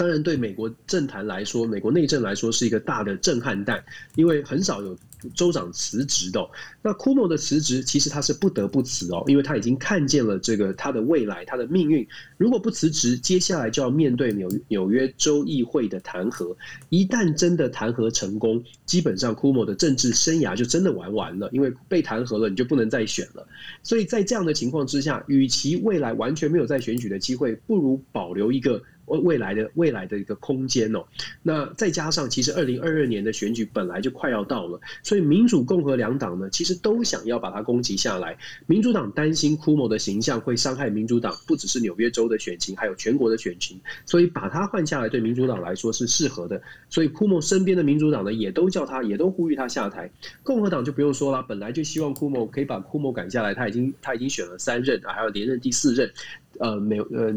[0.00, 3.84] 当然对美国政坛来说，美国内政来说是一个大的震撼弹，
[4.14, 4.96] 因为很少有。
[5.34, 6.40] 州长辞职的，
[6.80, 12.08] 那库莫的辞职其实他是不得不辞哦，因为他已经看见了这个他的未来，他的命运。
[12.38, 16.56] 如果不辞职，接下来就要面对纽纽约州议会的弹劾。
[16.88, 23.46] 一旦真的弹劾成功，基本上库莫的政治生涯就真的玩完了，因为被弹劾了，你就不能再选了。
[23.82, 28.82] 所以在这样的情况之下，与其未来完全没有再选举的机会，不如保留一个。
[29.18, 31.04] 未来的未来的一个空间哦，
[31.42, 38.36] 那再加上其实二零二二年的选举本来就快要到了，所以民主共和两党呢，其实都想要把它攻击下来。
[38.66, 46.60] 民主党担心库莫的形象会伤害民主党，不只是纽约州的选情，还有全国的选情，所以把他换下来对民主党来说是适合的。
[46.88, 50.10] 所以库莫身边的民主党呢，也都叫他，也都呼吁他下台。
[50.42, 56.10] 共和党就不用说了，本来就希望库莫可以把库莫赶下来，他已经他已经选了三任啊，还要连任第四任。
[56.58, 57.32] 呃，没有，呃，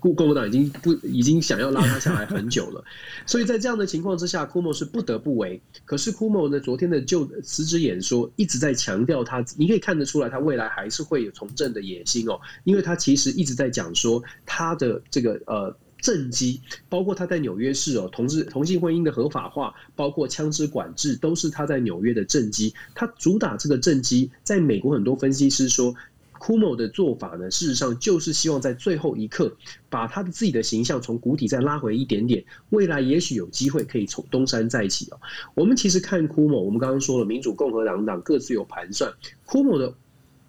[0.00, 2.82] 共共和党已经不已经想要拉他下来很久了，
[3.26, 5.60] 所以在这样的情况之下，库莫是不得不为。
[5.84, 22.74] 可是库莫呢，昨天的就辞职演说一直在强调他，你可以看得出来，他未来还是会有从政的野心哦，因为他其实一直在讲说他的这个呃政绩，包括他在纽约市哦，同志同性婚姻的合法化，包括枪支管制，都是他在纽约的政绩。
[22.94, 25.94] 他主打这个政绩，在美国很多分析师说。
[26.38, 29.56] 库莫的做法呢，事实上就是希望在最后一刻
[29.88, 35.18] 把他的自己的形象从谷底再拉回一点点，未来也许有机会可以从东山再起哦。
[35.54, 39.12] 我们其实看库莫，我们刚刚说了，民主共和两党各自有盘算。
[39.44, 39.94] 库莫的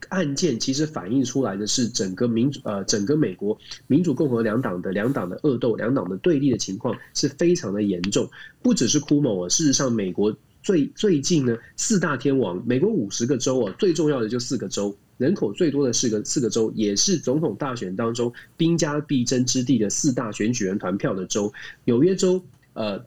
[0.09, 8.29] 案件其实反映出来的是整个民主呃整个美国民主共和两党的两党的恶斗、两党的对立的情况是非常的严重。
[8.61, 14.95] 不只是库莫啊，事实上美国最最近呢四大天王，美国五十个州啊，最重要的就四个州。
[15.17, 21.51] 人口最多的四个四个州，也是总统大选当中兵家必争之地的四大选举人团票的州——
[21.85, 23.03] 纽约州、呃，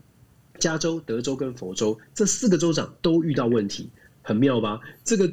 [0.58, 3.88] 加州、德州跟佛州，这四个州长都遇到问题，
[4.22, 4.80] 很妙吧？
[5.04, 5.32] 这个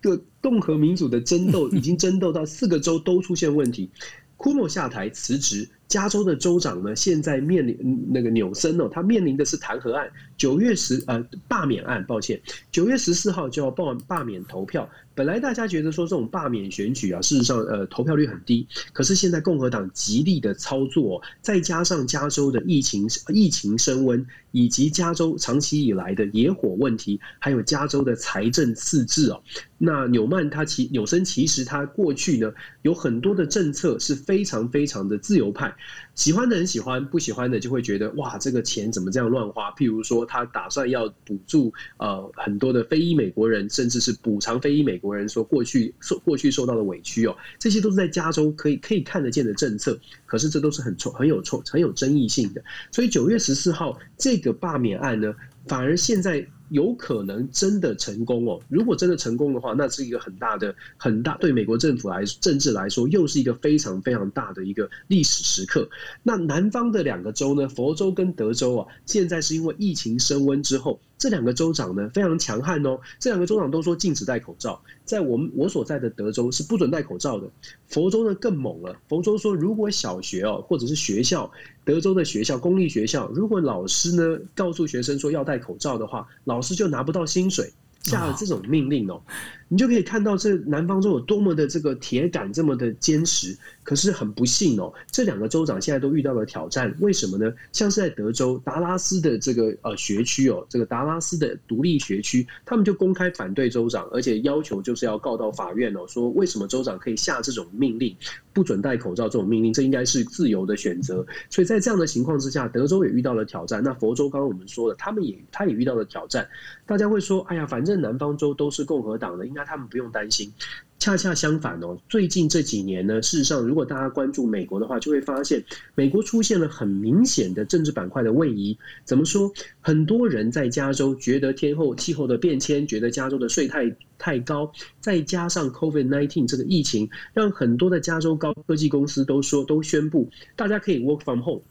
[0.00, 3.90] 个共和民主的争斗 已经争斗到四个州都出现问题，
[4.36, 5.68] 库莫下台辞职。
[5.88, 12.38] 加州的州长呢，现在面临那个纽森哦，他面临的是弹劾案，九月十呃罢免案，抱歉，
[12.70, 14.86] 九月十四号就要报罢免投票。
[15.18, 29.42] 本来大家觉得说这种罢免选举啊，事实上呃投票率很低，可是现在共和党极力的操作，再加上加州的疫情疫情升温，以及加州长期以来的野火问题，还有加州的财政赤字哦，
[29.76, 32.52] 那纽曼他其纽森其实他过去呢
[32.82, 35.74] 有很多的政策是非常非常的自由派。
[36.18, 39.70] 喜欢的人喜欢，不喜欢的就会觉得哇，这个钱怎么这样乱花？
[39.76, 49.96] 譬如说，他打算要补助呃很多的非裔美国人，甚至是补偿非裔美国人说过去受过去受到的委屈哦，这些都是在加州可以可以看得见的政策。
[50.26, 52.60] 可是这都是很臭、很有臭、很有争议性的。
[52.90, 55.32] 所以九月十四号这个罢免案呢，
[55.68, 58.60] 反而现在有可能真的成功哦。
[58.68, 65.88] 如果真的成功的话，那是一个很大的、很大对美国政府来政治来说，又是一个非常非常大的一个历史时刻。
[66.22, 71.00] 那南方的两个州呢，佛州跟德州啊，现在是因为疫情升温之后。
[71.18, 77.50] 这两个州长呢非常强悍哦，这两个州长都说禁止戴口罩，在我们我所在的德州是不准戴口罩的。
[77.88, 81.50] 佛州呢更猛了，佛州说如果小学哦或者是学校，
[81.84, 87.72] 德州的学校公立学校，如果老师呢告诉学生说要戴口罩的话，老师就拿不到薪水。
[88.00, 89.20] 下了这种命令哦，
[89.68, 93.56] 你就可以看到这南方州有多么的这个铁杆，这么的坚持。
[93.84, 96.94] 可是很不幸哦，这两个州长现在都遇到了挑战。
[97.00, 97.50] 为什么呢？
[97.72, 108.14] 像是在德州达拉斯的这个呃学区哦，这个达拉斯的独立学区，他们就公开反对州长，而且要求就是要告到法院哦，说为什么州长可以下这种命令，
[108.52, 109.72] 不准戴口罩这种命令？
[109.72, 111.24] 这应该是自由的选择。
[111.48, 113.82] 所以在这样的情况之下，德州也遇到了挑战。
[113.82, 116.46] 那佛州刚刚我们说了，他们也他也遇到了挑战。
[116.84, 120.52] 大家会说，哎呀，反正南方州都是共和党的，应那他们不用担心。
[121.00, 128.76] 恰恰相反哦，最近这几年呢，事实上，如果大家关注美国的话，就会发现美国出现了很明显的政治板块的位移。
[129.04, 129.52] 怎么说？
[129.80, 141.62] 很多人在加州觉得天后气候的变迁，觉得加州的税太太高，再加上 COVID nineteen 这个疫情，让很多的加州高科技公司都说都宣布，大家可以 work from home，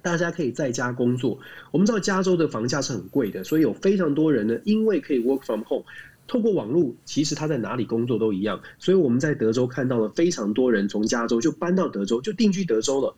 [0.00, 1.38] 大家可以在家工作。
[1.72, 5.84] 我们知道加州的房价是很贵的，所以有非常多人呢，因为可以 work from home。
[6.26, 13.14] 透过网络，其实他在哪里工作都一样，所以我们在德州看到了非常多人从加州就搬到德州，就定居德州了。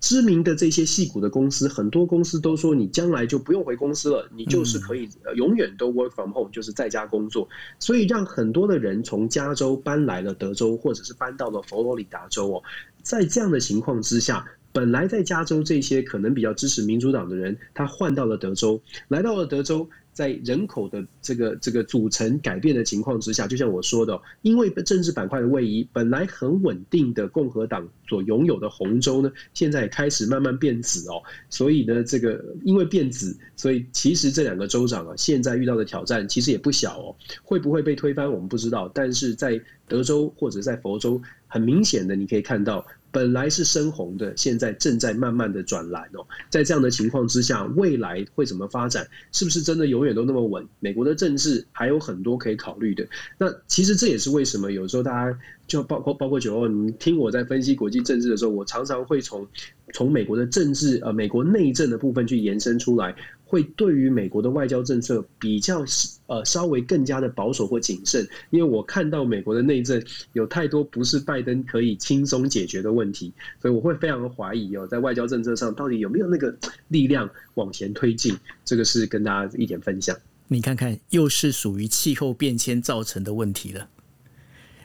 [0.00, 7.48] 知名的这些戏股的公司，很多公司都说你将来就不用回公司了，你就是可以永远都 work from home，就是在家工作。
[7.78, 12.62] 所以让很多的人从加州搬来了德州，或者是搬到了佛罗里达州哦。
[13.02, 19.88] 在这样的情况之下，本来在加州这些可能比较支持民主党的人，他换到了德州，来到了德州。
[20.14, 31.20] 在人口的这个这个组成改变的情况之下，就像我说的，因为政治板块的位移，本来很稳定的共和党所拥有的红州呢，现在开始慢慢变紫哦。
[31.50, 37.16] 所以呢，这个因为变紫，所以其实这两个州长啊，现在遇到的挑战其实也不小哦。
[37.42, 38.88] 会不会被推翻，我们不知道。
[38.94, 42.86] 但是在德州或者在佛州，很明显的你可以看到。
[43.14, 46.26] 本来是深红的，现在正在慢慢的转蓝哦。
[46.50, 49.06] 在这样的情况之下，未来会怎么发展？
[49.30, 50.66] 是不是真的永远都那么稳？
[50.80, 53.06] 美国的政治还有很多可以考虑的。
[53.38, 59.46] 那其实这也是为什么有时候大家就包括包括九号，你听我在分析国际政治的时候，我常常会从
[59.92, 63.14] 从美国的政治呃美国内政的部分去延伸出来。
[63.54, 65.84] 会对于美国的外交政策比较
[66.26, 76.52] 呃稍微更加的保守或谨慎，因为我看到美国的内政有太多不是拜登可以轻松解决的问题，所以我会非常怀疑哦，在外交政策上到底有没有那个
[76.88, 78.36] 力量往前推进？
[78.64, 80.16] 这个是跟大家一点分享。
[80.48, 83.88] 你看看，又是属于气候变迁造成的问题了。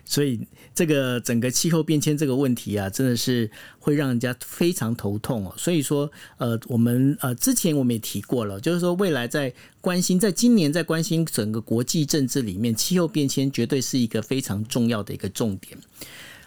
[0.05, 0.39] 所以，
[0.73, 5.53] 这个整个气候变迁这个问题啊，真的是会让人家非常头痛哦。
[5.57, 15.77] 所以说，呃，我们呃之前我们也提过了，就是说未来在关心，在今年在关心整个国际政治里面，气候变迁绝对是一个非常重要的一个重点。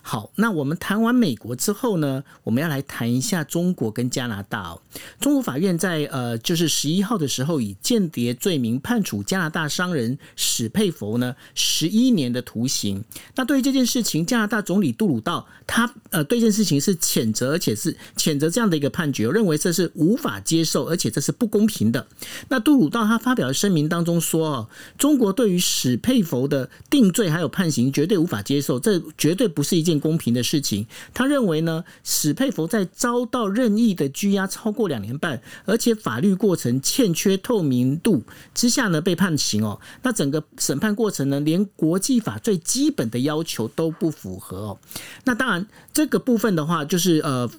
[0.04, 4.82] 好，那我们谈完美国之后呢，我们要来谈一下中国跟加拿大哦。
[5.20, 13.02] 中国法院在呃，就是十一号的时候，以间谍罪名判处加拿大商人史佩佛呢十一年的徒刑。
[13.36, 22.04] 那对于这件事情，加拿大总理杜鲁道他呃对这件事情是谴责，而且是谴责这样的一个判决，认为这是无法接受，而且这是不公平的。
[22.48, 29.91] 那杜鲁道他发表的声明当中说哦，中国对于史佩佛的定罪还有判刑绝对无法接受，这绝对不是一件。
[29.98, 38.22] 公平的事情，他认为呢，史佩佛在遭到任意的拘押超过两年半，而且法律过程欠缺透明度
[38.54, 39.80] 之下呢，被判刑哦。
[40.02, 44.78] 那整个审判过程呢，连国际法最基本的要求都不符合哦。
[45.24, 47.50] 那当然，这个部分的话，就是呃，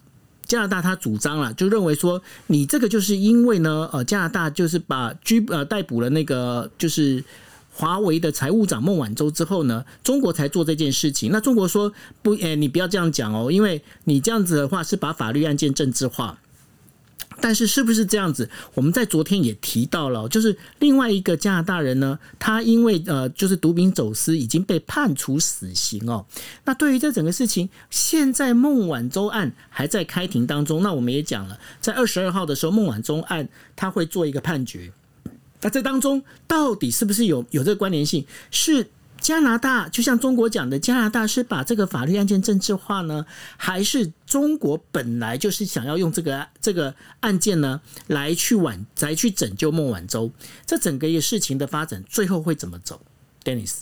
[0.45, 7.23] 加拿大他主张了，就认为说，你这个就是因为呢，呃，加拿大就是把拘呃逮捕了那个就是。
[7.73, 11.31] 华为的财务长孟晚舟之后呢，中国才做这件事情。
[11.31, 16.37] 那中国说不，诶，你不要这样讲哦，因为你这样子的话是把法律案件政治化。
[17.41, 18.47] 但是是不是这样子？
[18.75, 26.25] 我们在昨天也提到了，就是另外一个加拿大人呢，他因为呃，就是毒品走私已经被判处死刑哦。
[26.63, 30.83] 那对于这整个事情，现在孟晚舟案还在开庭当中。
[30.83, 34.93] 那我们也讲了，在二十二号的时候，孟晚舟案他会做一个判决。
[35.63, 38.23] 那这当中到底是不是有有这个关联性？
[38.51, 50.29] 是加拿大就像中国讲的，加拿大是把这个法律案件政治化呢，还是中国本来就是想要用这个这个案件呢来去挽来去拯救孟晚舟？
[50.65, 53.01] 这整个一个事情的发展最后会怎么走
[53.45, 53.79] ？Dennis。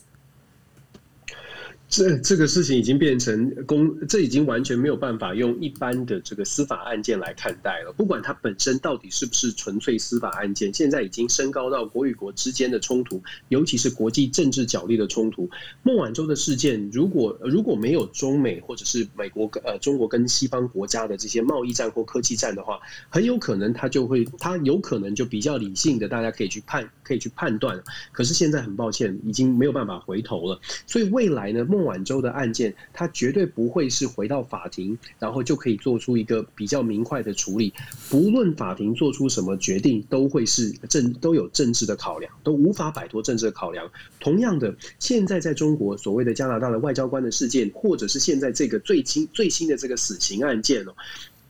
[1.92, 7.92] 这这个事情已经变成公，这已经完全没有办法用一般的这个司法案件来看待了。
[7.92, 15.50] 不管它本身到底是不是纯粹司法案件，现在已经升高到国与国之间的冲突，尤其是国际政治角力的冲突。
[15.84, 22.80] 孟晚舟的事件，如果如果没有中美或者是美国呃中国跟西方国家的这些贸易战或科技战的话，
[23.10, 27.78] 很有可能他就会，他有可能就比较理性的，大家可以去判，可以去判断。
[28.14, 30.62] 可是现在很抱歉，已经没有办法回头了。
[30.88, 37.74] 所以未来呢，孟晚舟的案件，他绝对不会是回到法庭，然后就可以做出一个比较明快的处理。
[38.10, 43.92] 不论法庭做出什么决定，都会是政都有政治的考量，都无法摆脱政治的考量。
[44.22, 50.94] 同样的，现在在中国所谓的加拿大的外交官的事件，或者是现在这个最新最新的这个死刑案件哦。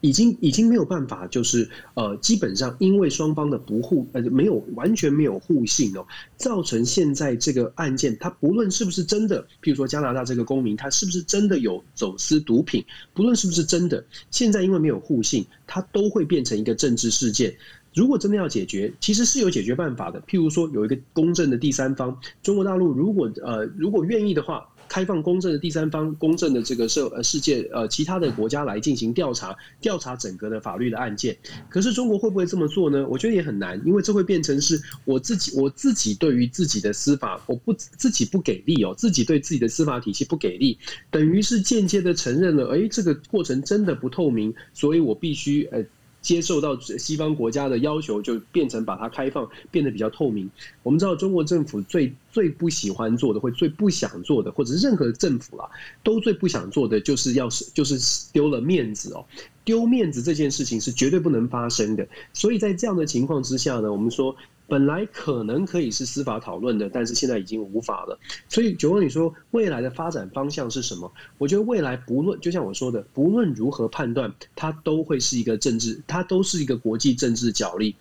[0.01, 6.05] 已经已经没有办法，就是呃，基本上因为双方的不互呃没有完全没有互信哦，
[6.37, 12.83] 造成现在这个案件，它不论是不是真的，譬如说加拿大这个公民，他是不是真的有走私毒品，
[13.13, 17.55] 不论是不是真的，现在因为没有互信，它都会变成一个政治事件。
[17.93, 24.67] 如果真的要解决，其实是有解决办法的，譬如说有一个公正的第三方，中国大陆如果呃如果愿意的话。
[24.91, 31.37] 开放公正的第三方、公正的这个社呃世界呃其他的国家来进行调查，调查整个的法律的案件。
[31.69, 33.07] 可是中国会不会这么做呢？
[33.07, 40.77] 我觉得也很难，因为这会变成是我自己我自己对于自己的司法，我不自己不给力哦，自己对自己的司法体系不给力，
[41.09, 45.81] 等于是间接的承认了，哎，这个过程真的不透明，所以我必须呃。
[46.21, 50.49] 接受到西方国家的要求，就变成把它开放，变得比较透明。
[50.83, 55.67] 我们知道，中国政府最最不喜欢做的，或最不想做的，或者是任何政府啊，
[56.03, 59.25] 都最不想做的，就是要是就是丢了面子哦。
[59.65, 62.07] 丢面子这件事情是绝对不能发生的。
[62.33, 64.35] 所以在这样的情况之下呢，我们说。
[64.71, 68.17] 本来可能可以是司法讨论的，但是现在已经无法了。
[68.47, 71.11] 所以，九问你说未来的发展方向是什么？
[71.37, 77.93] 我觉得未来不论就像我说的，不论如何判断，它都会是一个政治，它都是一个国际政治角力。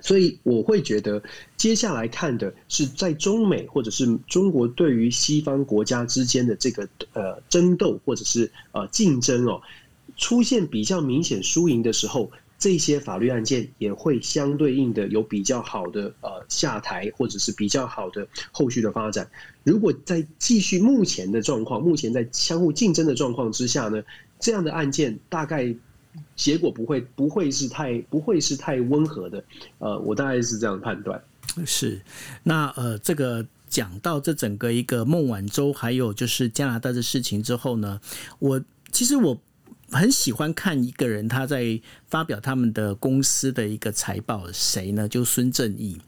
[0.00, 1.20] 所以，我会觉得
[1.56, 9.60] 接下来看的是在中美或者是中国对于西方国家之间的这个呃争斗或者是呃竞争哦，
[10.16, 12.30] 出现比较明显输赢的时候。
[12.58, 19.30] 这些法律案件也会相对应的有比较好的呃下台，或者是比较好的后续的发展。
[19.62, 24.02] 如果在继续目前的状况，目前在相互竞争的状况之下呢，
[24.40, 25.72] 这样的案件大概
[26.34, 29.44] 结果不会不会是太不会是太温和的。
[29.78, 31.22] 呃，我大概是这样判断。
[31.64, 32.00] 是，
[32.42, 38.00] 那呃，这个讲到这整个一个孟晚舟还有就是加拿大的事情之后呢，
[38.40, 39.40] 我其实我
[39.90, 41.80] 很喜欢看一个人他在。
[42.08, 45.08] 发表他们的公司的一个财报，谁呢？
[45.08, 45.98] 就孙正义。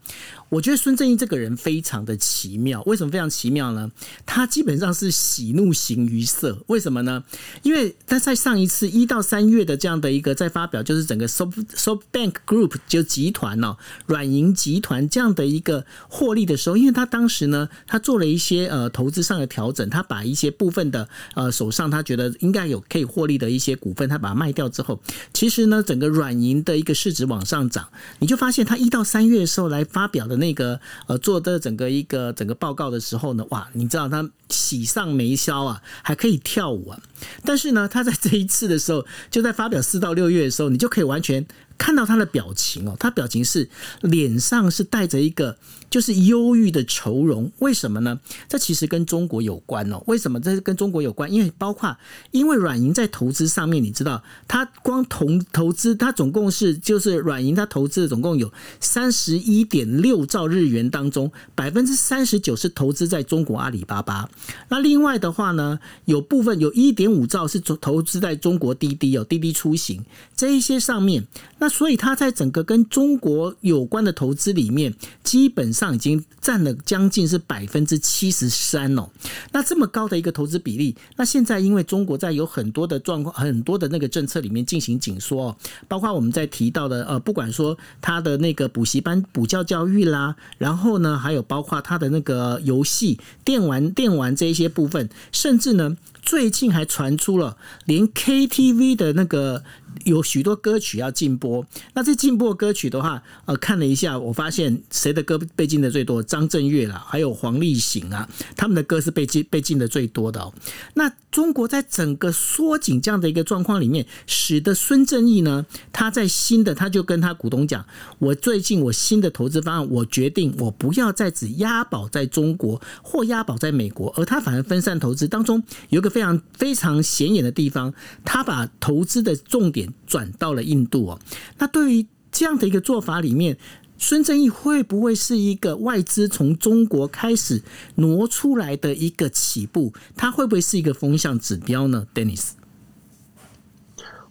[0.49, 2.81] 我觉得孙正义这个人非常的奇妙。
[2.85, 3.89] 为什么非常奇妙呢？
[4.25, 6.57] 他基本上是喜怒形于色。
[6.67, 7.23] 为什么呢？
[7.61, 13.77] 因为他在上一次一到三月的这样的一个在发表，就是整个 Sof SofBank Group 就集团哦，
[14.07, 24.99] 软银集团这样的一个获利的时候，因为他当时呢，他做了一些呃投资上的调整，他把一些部分的呃手上他觉得应该有可以获利的一些股份，他把它卖掉之后，
[25.31, 25.83] 其实呢。
[25.91, 27.89] 整个软银的一个市值往上涨，
[28.19, 37.01] 你就发现他一到三月的时候来发表的那个呃做的整个一个整个报告的时候呢，哇，你知道他喜上眉梢啊，还可以跳舞啊。
[37.43, 41.45] 但是呢，他在这一次的时候，就在发表四到六月的时候，你就可以完全。
[41.77, 43.67] 看到他的表情哦，他表情是
[44.01, 45.57] 脸上是带着一个
[45.91, 47.51] 就是忧郁的愁容。
[47.59, 48.19] 为什么呢？
[48.49, 50.01] 这其实跟中国有关哦。
[50.07, 51.31] 为什么这是跟中国有关？
[51.31, 51.95] 因为包括
[52.31, 64.29] 因为软银在投资上面，你知道，它光投投资，它总共是就是软银他投资总共有三十一点六兆日元当中，百分之三十九是投资在中国阿里巴巴。
[64.69, 70.03] 那另外的话呢，有部分有一点五兆是投投资在中国滴滴哦，滴滴出行
[70.35, 71.27] 这一些上面。
[71.59, 79.09] 那所以它在整个跟中国有关的投资里面，基本上已经占了将近是百分之七十三哦。
[79.51, 85.57] 那这么高的一个投资比例，那现在因为中国在有很多的状况、很多的那个政策里面进行紧缩哦，
[85.87, 95.97] 包括我们在提到的呃，不管说他的那个补习班补教教育啦，然后呢，还有包括他的那个游戏、电玩、电玩这一些部分，甚至呢。
[96.23, 99.63] 最近还传出了连 KTV 的那个
[100.05, 101.65] 有许多歌曲要禁播。
[101.93, 106.21] 那这禁播歌曲的话，呃，看了一下，我发现谁的歌被禁的最多？
[106.23, 110.53] 张震岳啦，还有黄立行啊，他们的歌是被禁被禁的最多的哦。
[110.93, 117.85] 那中国在整个缩紧这样的一个状况里面，使得孙正义呢，他在新的他就跟他股东讲，
[118.19, 127.93] 我最近我新的投资方案，我决定我不要再只押宝在中国或押宝在美国，而他反而分散投资当中有一个非常非常显眼的地方，
[128.25, 131.19] 他把投资的重点转到了印度哦。
[131.57, 133.57] 那对于这样的一个做法里面，
[133.97, 137.61] 孙正义会不会是一个外资从中国开始
[137.95, 139.93] 挪出来的一个起步？
[140.15, 142.51] 他会不会是一个风向指标呢？Dennis？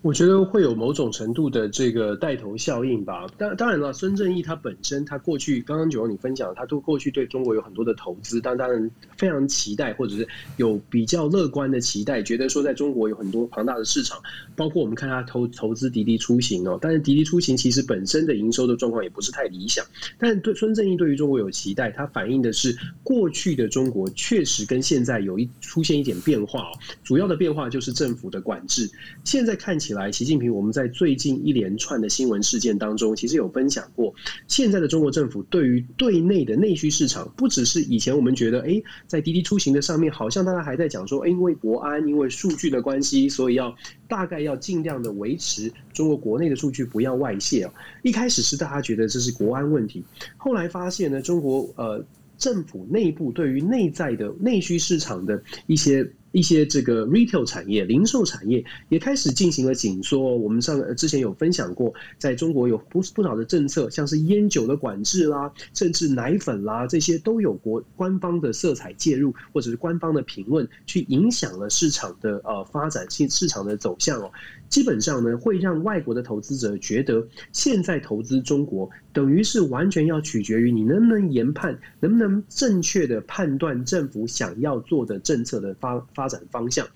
[0.02, 3.26] 我觉得会有某种程度的这个带头效应吧。
[3.36, 10.26] 当当然了，孙正义他本身，他过去刚刚九荣你分享，他都过去对中国有很多的投资，但当然非常期待，或者是
[10.56, 14.18] 有比较乐观的期待，觉得说在中国有很多庞大的市场。
[14.56, 19.84] 包括我们看他投投资滴滴出行哦，但是滴滴出行其实本身的营收的状况也不是太理想。
[20.18, 26.72] 但对孙正义对于中国有期待，他反映的是过去的中国确实跟现在有一出现一点变化哦。
[27.04, 28.90] 主要的变化就是政府的管制，
[29.24, 29.89] 现在看起。
[29.90, 34.14] 起来，习近平，我们在最近一连串的新闻事件当中，其实有分享过，
[34.46, 43.74] 现在的中国政府对于对内的内需市场，不只是以前我们觉得，哎，在滴滴出行的上面，好像大家还在讲说，哎，因为国安，因为数据的关系，所以要
[44.06, 47.72] 大概要尽量的维持中国国内的数据不要外泄啊。
[48.02, 50.04] 一开始是大家觉得这是国安问题，
[50.36, 52.04] 后来发现呢，中国呃
[52.38, 56.08] 政府内部对于内在的内需市场的一些。
[56.32, 60.36] 一些这个 retail 产业、零售产业也开始进行了紧缩。
[60.36, 74.30] 我们上之前有分享过，在中国有不不少的政策，像是烟酒的管制啦，甚至奶粉啦，这些都有国官方的色彩介入，或者是官方的评论，去影响了市场的呃发展性、市场的走向哦。
[74.70, 86.86] 基本上呢，会让外国的投资者觉得，现在投资中国等于是完全要取决于你能不能研判，能不能正确的判断政府想要做的政策的发发展方向。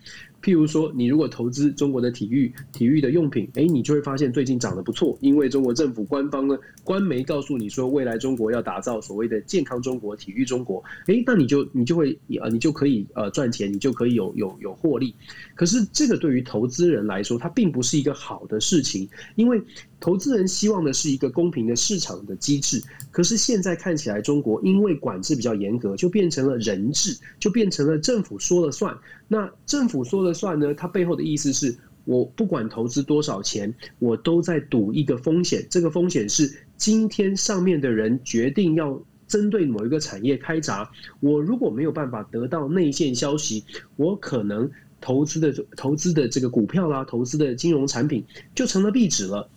[0.41, 15.15] 譬如说，你如果投资中国的体育、体育的用品，哎，你就会发现最近涨得不错，因为中国政府官方呢，官媒告诉你说，未来中国要打造所谓的健康中国、体育中国，哎，那你就你就会呃，你就可以呃赚钱，你就可以有有有获利。
[15.55, 19.61] 可是这个对于投资人来说，它并不是一个好的事情，因为。
[20.01, 28.95] 投资人希望的是一个公平的市场的机制，可是现在看起来，中国因为管制比较严格，就变成了人治，就变成了政府说了算。
[29.29, 30.75] 那政府说了算呢？
[30.75, 31.75] 它背后的意思是
[32.05, 35.67] 我不管投资多少钱，我都在赌一个风险。
[35.71, 40.91] 这个风险是今天上面的人决定要针对某一个产业开闸，
[41.21, 43.65] 我如果没有办法得到内线消息，
[43.97, 44.71] 我可能
[45.05, 48.25] 投资的投资的这个股票啦，投资的金融产品
[48.55, 49.51] 就成了壁纸了。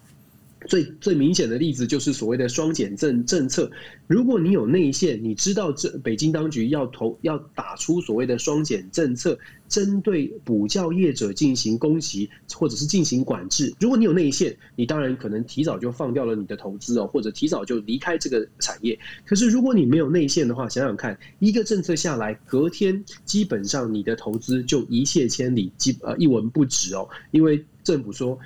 [0.68, 3.72] 最最明显的例子就是所谓的双减政政策。
[4.05, 9.38] 如果你有内线，你知道这北京当局要投要打出所谓的双减政策，
[9.68, 13.74] 针对补教业者进行攻击或者是进行管制。
[13.80, 18.99] 如果你有内线，你当然可能提早就放掉了你的投资哦，或者提早就离开这个产业。
[19.26, 28.38] 可是如果你没有内线的话，想想看，一个政策下来，隔天基本上你的投资就一泻千里，基呃一文不值哦，因为政府说。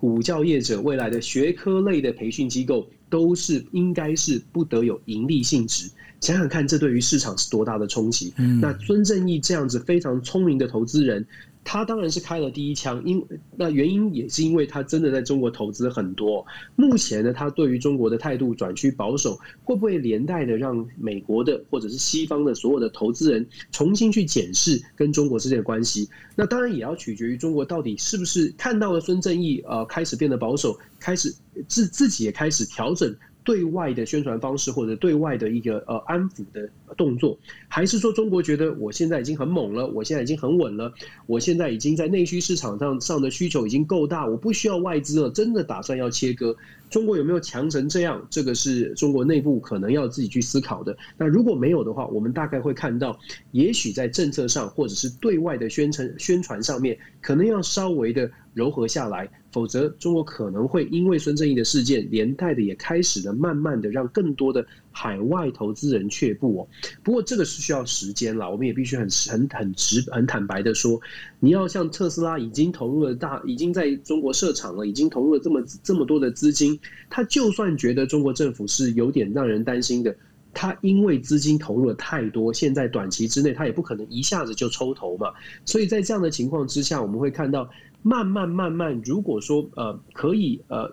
[0.00, 5.90] 补教业者未来的学科类的培训机构都是应该是不得有盈利性质。
[6.20, 8.32] 想想看，这对于市场是多大的冲击？
[8.60, 11.26] 那孙正义这样子非常聪明的投资人。
[11.62, 13.24] 他当然是开了第一枪，因
[13.56, 16.44] 那原因也是因为他真的在中国投资很多。
[16.74, 26.08] 目前呢，他对于中国的态度转趋保守，会不会连带的让美国的或者是西方的所有的投资人重新去检视跟中国之间的关系？
[26.34, 31.32] 那当然也要取决于中国到底是不是看到了孙正义呃开始变得保守，开始
[31.68, 33.14] 自自己也开始调整。
[33.50, 37.36] 对外的宣传方式，或者对外的一个呃安抚的动作，
[37.66, 40.92] 还是说中国觉得我现在已经很猛了，我现在已经很稳了，
[41.26, 46.54] 我现在已经在内需市场上上的需求已经够大，我不需要外资了，真的打算要切割？
[46.90, 48.24] 中国有没有强成这样？
[48.30, 50.96] 这个是中国内部可能要自己去思考的。
[51.16, 53.18] 那如果没有的话，我们大概会看到，
[53.50, 59.28] 也许在政策上或者是对外的宣传宣传上面，可能要稍微的柔和下来。
[59.52, 66.68] 否则，中国可能会因为孙正义的事件，连带的也开始了慢慢的让更多的海外投资人却步哦。
[67.02, 71.00] 不过这个是需要时间了，我们也必须很很很直很坦白的说，
[71.40, 76.78] 你要像特斯拉已经投入了大，已经在中国设厂了，已经投入了这么这么多的资金，
[77.08, 80.14] 他就算觉得中国政府是有点让人担心的。
[80.52, 85.28] 他因为资金投入了太多，现在短期之内他也不可能一下子就抽头嘛，
[85.64, 87.70] 所以在这样的情况之下，我们会看到
[88.02, 90.92] 慢慢慢慢，如果说呃可以呃。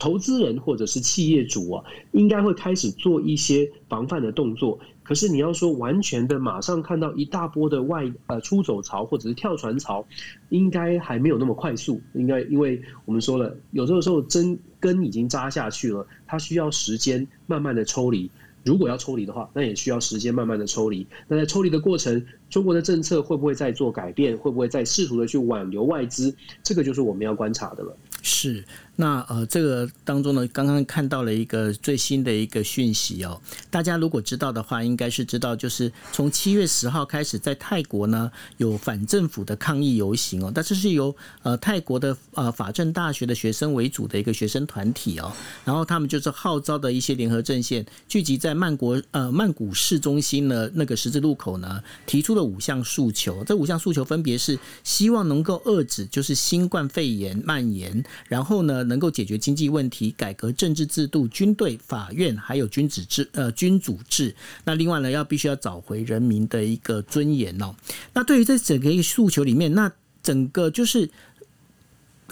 [0.00, 4.78] 投资人或者是企业主啊，应该会开始做一些防范的动作。
[5.02, 10.06] 可是你要说完全的马上看到一大波的外呃出走潮或者是跳船潮，
[10.50, 12.00] 应该还没有那么快速。
[12.14, 18.30] 应该因为我们说了，有这个时候针根已经扎下去了，它需要时间慢慢的抽离。
[18.68, 21.06] 如果要抽离的话，那也需要时间慢慢的抽离。
[21.26, 24.36] 那在抽离的过程，中国的政策会不会再做改变？
[24.36, 26.36] 会不会再试图的去挽留外资？
[26.62, 27.96] 这个就是我们要观察的了。
[28.22, 28.62] 是。
[29.00, 33.40] 那呃，这个当中呢，刚刚看到了一个最新的一个讯息哦。
[33.70, 40.50] 大家如果知道的话，应该是知道，就是从七月十号开始，在泰国呢有反政府的抗议游行哦。
[40.52, 45.32] 但是是由呃泰国的呃法政大学的学生为主的一个学生团体哦。
[45.64, 53.44] 然后他们就是号召的一些联合阵线，聚集在曼国呃曼谷市中心的那个十字路口呢，提出了五项诉求。
[53.44, 58.87] 这五项诉求分别是希望能够遏制就是新冠肺炎蔓延，然后呢。
[58.88, 64.34] 能够解决经济问题，改革政治制度、军队、法院，还有君子制呃君主制。
[64.64, 67.74] 那另外呢，要必须要找回人民的一个尊严哦。
[68.12, 71.08] 那对于这整个一个诉求里面，那整个就是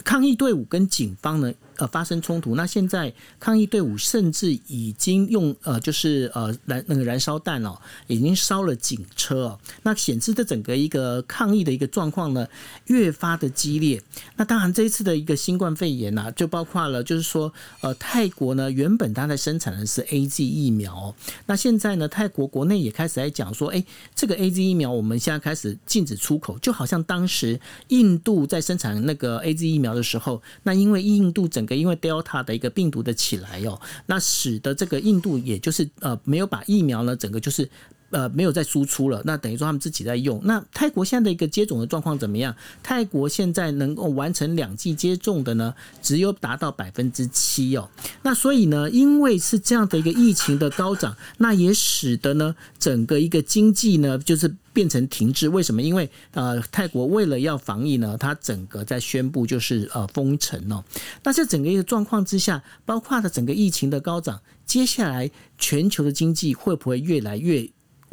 [0.03, 1.55] 抗议队伍跟警方呢。
[1.79, 12.47] 呃，发生冲突，那现在抗议队伍甚至已经用呃，就是呃燃那个燃烧弹哦，已经烧了警车哦，那显示这整个一个抗议的一个状况呢，
[12.87, 14.03] 越发的激烈。
[14.37, 21.14] 那当然，这一次的一个新冠肺炎呐，就包括了，就是说，呃，泰国呢原本它在生产的是 A Z 疫苗，
[21.47, 37.69] 那现在呢，泰国国内也开始在讲说，哎，这个 A Z 疫苗我们现在开始禁止出口，就好像当时印度在生产那个 A Z 疫苗的时候，那因为印度整因为 Delta 的一个病毒的起来哟，那使得这个印度也就是呃没有把疫苗呢整个就是
[38.11, 40.41] 呃没有再输出了，那等于说他们自己在用。
[40.45, 42.55] 那泰国现在的一个接种的状况怎么样？
[42.83, 47.89] 泰国现在能够完成两剂接种的呢，只有达到百分之七哦。
[48.23, 54.55] 那所以呢，因为是这样的一个疫情的高涨，那也使得呢整个一个经济呢就是。
[54.77, 55.81] 变成停滞，为什么？
[55.81, 60.85] 因为呃，泰国为了要防疫呢，它整个在宣布就是呃封城哦。
[61.25, 67.67] 那在整个一个状况之下，包括它整个疫情的高涨，接下来全球的经济会不会越来越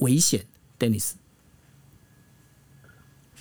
[0.04, 0.45] 危险
[0.78, 1.14] ？Dennis，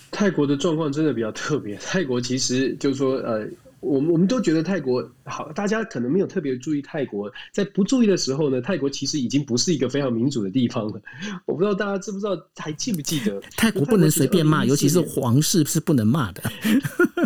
[0.09, 1.75] 泰国的状况真的比较特别。
[1.85, 3.47] 泰国其实就是说呃。
[3.83, 7.29] 我们我们都觉得泰国好，大家可能没有特别注意泰国。
[7.51, 11.01] 在不注意的时候呢，泰国其实已经不是一个非常民主的地方了。
[11.45, 13.41] 我不知道大家知不知道，还记不记得？
[13.57, 16.41] 泰国不能随便骂，尤其是皇室是不能骂的，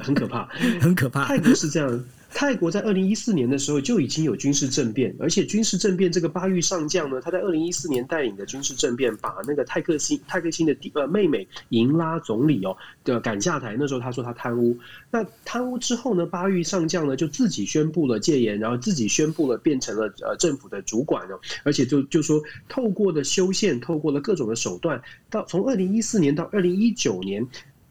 [0.01, 0.47] 很可怕，
[0.81, 1.25] 很可怕。
[1.25, 2.05] 泰国是这样。
[2.39, 13.75] 泰国在二零一四年的时候就已经有军事政变，而且军事政变这个巴育上将呢，他在二零一四年带领的军事政变，把那个泰克辛泰克辛的弟呃妹妹银拉总理哦的赶下台。
[13.79, 14.77] 那时候他说他贪污，
[15.09, 27.47] 那贪污之后呢，巴育上将呢就自己宣布了戒严，然后自己宣布了变成了呃政府的主管哦，而且就就说透过的修宪，透过了各种的手段，到从二零一四年到二零一九年。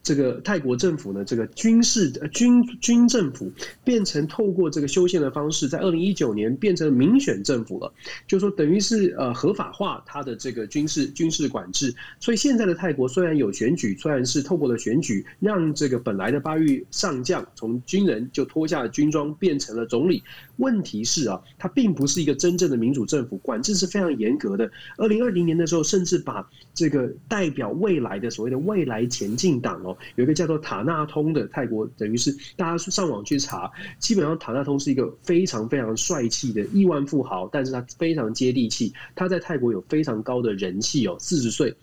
[0.07, 3.51] 这个泰国政府呢，这个军事军军政府
[3.83, 7.91] 变成透过这个修宪的方式，在二零一九年变成民选政府了，
[8.25, 11.93] 就说等于是呃合法化它的这个军事军事管制。
[12.21, 20.23] 所以现在的泰国虽然有选举，虽然是透过了选举，让这个本来的巴育上将从军人就脱下了军装变成了总理。
[20.57, 24.69] 问题是啊，它并不是一个真正的民主政府，管制是非常严格的。
[24.97, 29.97] 二零二零年的时候，甚至把这个代表未来的所谓的未来前进党哦。
[30.15, 41.73] 有一个叫做塔纳通的泰国，等于是大家去上网去查，基本上塔纳通是一个非常非常帅气的亿万富豪，但是他非常接地气，他在泰国有非常高的人气哦，四十岁，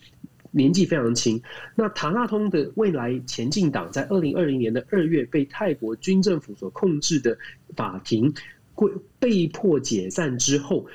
[0.51, 1.41] 年纪非常轻。
[1.75, 7.37] 那塔纳通的未来前进党在二零二零年的二月被泰国军政府所控制的
[7.77, 8.33] 法庭
[8.77, 10.87] 被被迫解散之后。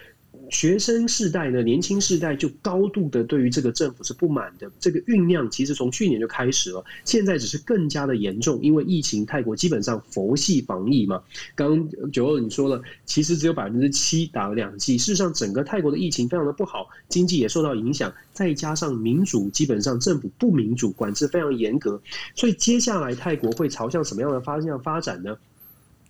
[0.52, 4.68] 学生世代呢，年轻世代就高度的对于这个政府是不满的。
[4.80, 11.22] 这个酝酿其实从去年就开始了，现在只是更加的严重，因为疫情，泰国基本上佛系防疫嘛。
[11.54, 14.98] 刚九二你说了，其实只有百分之七打了两剂。
[14.98, 22.02] 事实上，整个泰国的疫情非常的不好，经济也受到影响，再加上民主基本上政府不民主，管制非常严格，
[22.34, 25.38] 所以接下来泰国会朝向什么样的方向发展呢？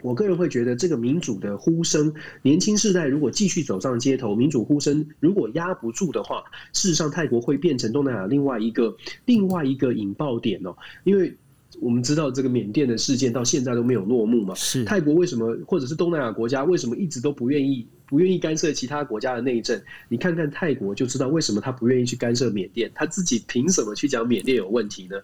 [0.02, 6.44] 我个人会觉得，这个民主的呼声，年轻世代如果继续走上街头，民主呼声如果压不住的话，
[6.74, 8.96] 事实上泰国会变成东南亚另外一个
[9.26, 10.76] 另外一个引爆点哦。
[11.04, 11.36] 因为
[11.82, 17.86] 我们知道这个缅甸的事件到现在都没有落幕嘛，是泰国为什么或者是东南亚国家为什么一直都不愿意？
[18.10, 19.80] 不愿意干涉其他国家的内政。
[20.08, 25.18] 你看看泰国就知道为什么他不愿意去干涉缅甸，他自己凭什么去讲缅甸有问题呢？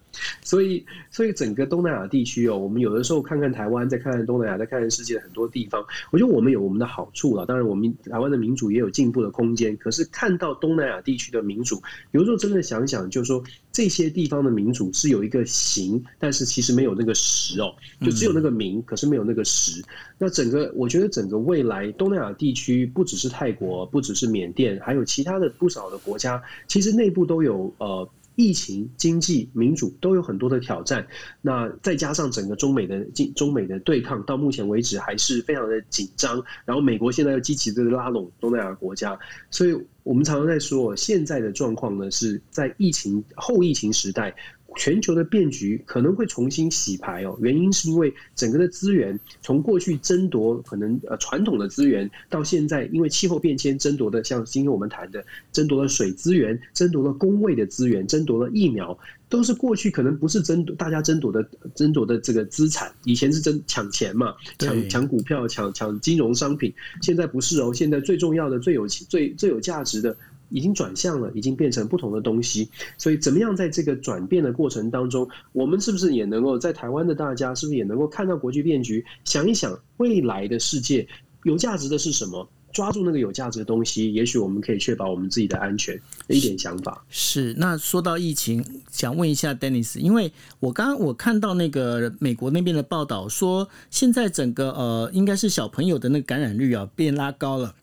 [0.43, 7.45] 所以，所以整个东南亚地区哦，我们有的时候看看台湾，再看看东南亚，再看看世界的很多地方，我觉得我们有我们的好处了。
[7.47, 9.75] 当然，我们台湾的民主也有进步的空间。
[9.77, 11.81] 可是看到东南亚地区的民主，
[12.11, 19.83] 有时候真的想想，就是说这些地方的民主是有一个形，但是其实没有那个实哦，就只有那个名，可是没有那个实。
[20.17, 28.09] 那整个，我觉得整个未来东南亚地区，不只是泰国，不只是缅甸，还有其他的不少的国家，其实内部都有呃。
[28.38, 31.07] 疫情、经济、民主都有很多的挑战，
[31.41, 32.99] 那再加上整个中美的
[33.34, 36.43] 中美的对抗，到目前为止还是非常的紧张。
[36.65, 39.17] 然后美国现在又积极的拉拢东南亚国家，
[39.49, 39.73] 所以
[40.03, 44.36] 我们常常在说，现在的状况呢是在疫情后疫情时代。
[44.76, 58.97] 全球的变局可能会重新洗牌哦，原因是因为整个的资源从过去争夺可能呃传统的资源，到现在因为气候变迁争夺的，像今天我们谈的争夺了水资源，争夺了工位的资源，争夺了疫苗，
[59.30, 70.15] 都是过去可能不是争夺大家争夺的争夺的这个资产，以前是争抢钱嘛，抢抢股票，抢抢金融商品，现在不是哦，现在最重要的、最有最最有价值的。
[70.55, 72.69] 已经转向了，已经变成不同的东西。
[72.97, 81.05] 所以，怎么样在这个转变的过程当中，我们是不是也能够在台湾的大家，是不是也能够看到国际变局，想一想未来的世界
[81.43, 82.47] 有价值的是什么？
[82.71, 85.97] 抓住那个有价值的东西，也许我们可以确保我们自己的安全。
[86.27, 87.53] 一点想法是。
[87.57, 90.29] 那说到疫情，想问一下 Dennis，因为
[90.59, 97.73] 我刚刚我看到那个美国那边的报道说，现在整个呃，应该是小朋友的那个感染率啊变拉高了。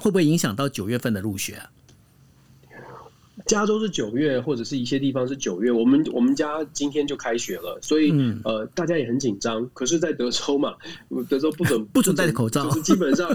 [0.00, 1.70] 会不会影响到九月份的入学啊？
[3.46, 5.70] 加州是九月，或者是一些地方是九月。
[5.70, 8.12] 我们我们家今天就开学了，所以
[8.44, 9.66] 呃，大家也很紧张。
[9.72, 10.74] 可是，在德州嘛，
[11.30, 13.30] 德州不准 不准戴口罩，就是基本上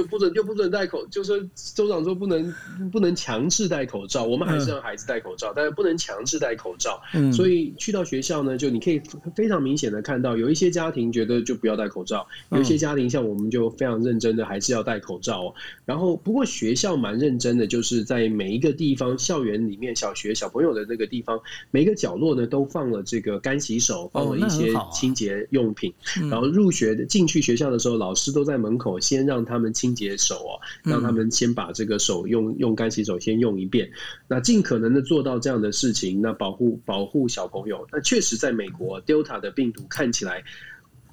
[0.00, 2.54] 就不准就不准戴口，就是州长说不能
[2.90, 4.24] 不能强制戴口罩。
[4.24, 7.00] 我们还是让孩子戴口罩，但是不能强制戴口罩。
[7.32, 9.00] 所以去到学校呢，就你可以
[9.36, 15.54] 非常明显的看到，有一些家庭觉得就不要戴口罩，有一些家庭像我们就非常认真的还是要戴口罩。
[15.84, 19.10] 然后，不过学校蛮认真的，就是在每一个地方。
[19.18, 21.38] 校园里面，小学小朋友的那个地方，
[21.70, 25.92] 每个角落呢都放了这个干洗手，放了一些清洁用品。
[26.30, 33.90] 然后入学的进去学校的时候，老师都在门口先让他们清洁手哦，让他们先把这个手用用干洗手先用一遍。
[34.28, 37.86] 那尽可能的做到这样的事情，那保护保护小朋友。
[37.92, 40.44] 那确实在美国，Delta 的病毒看起来。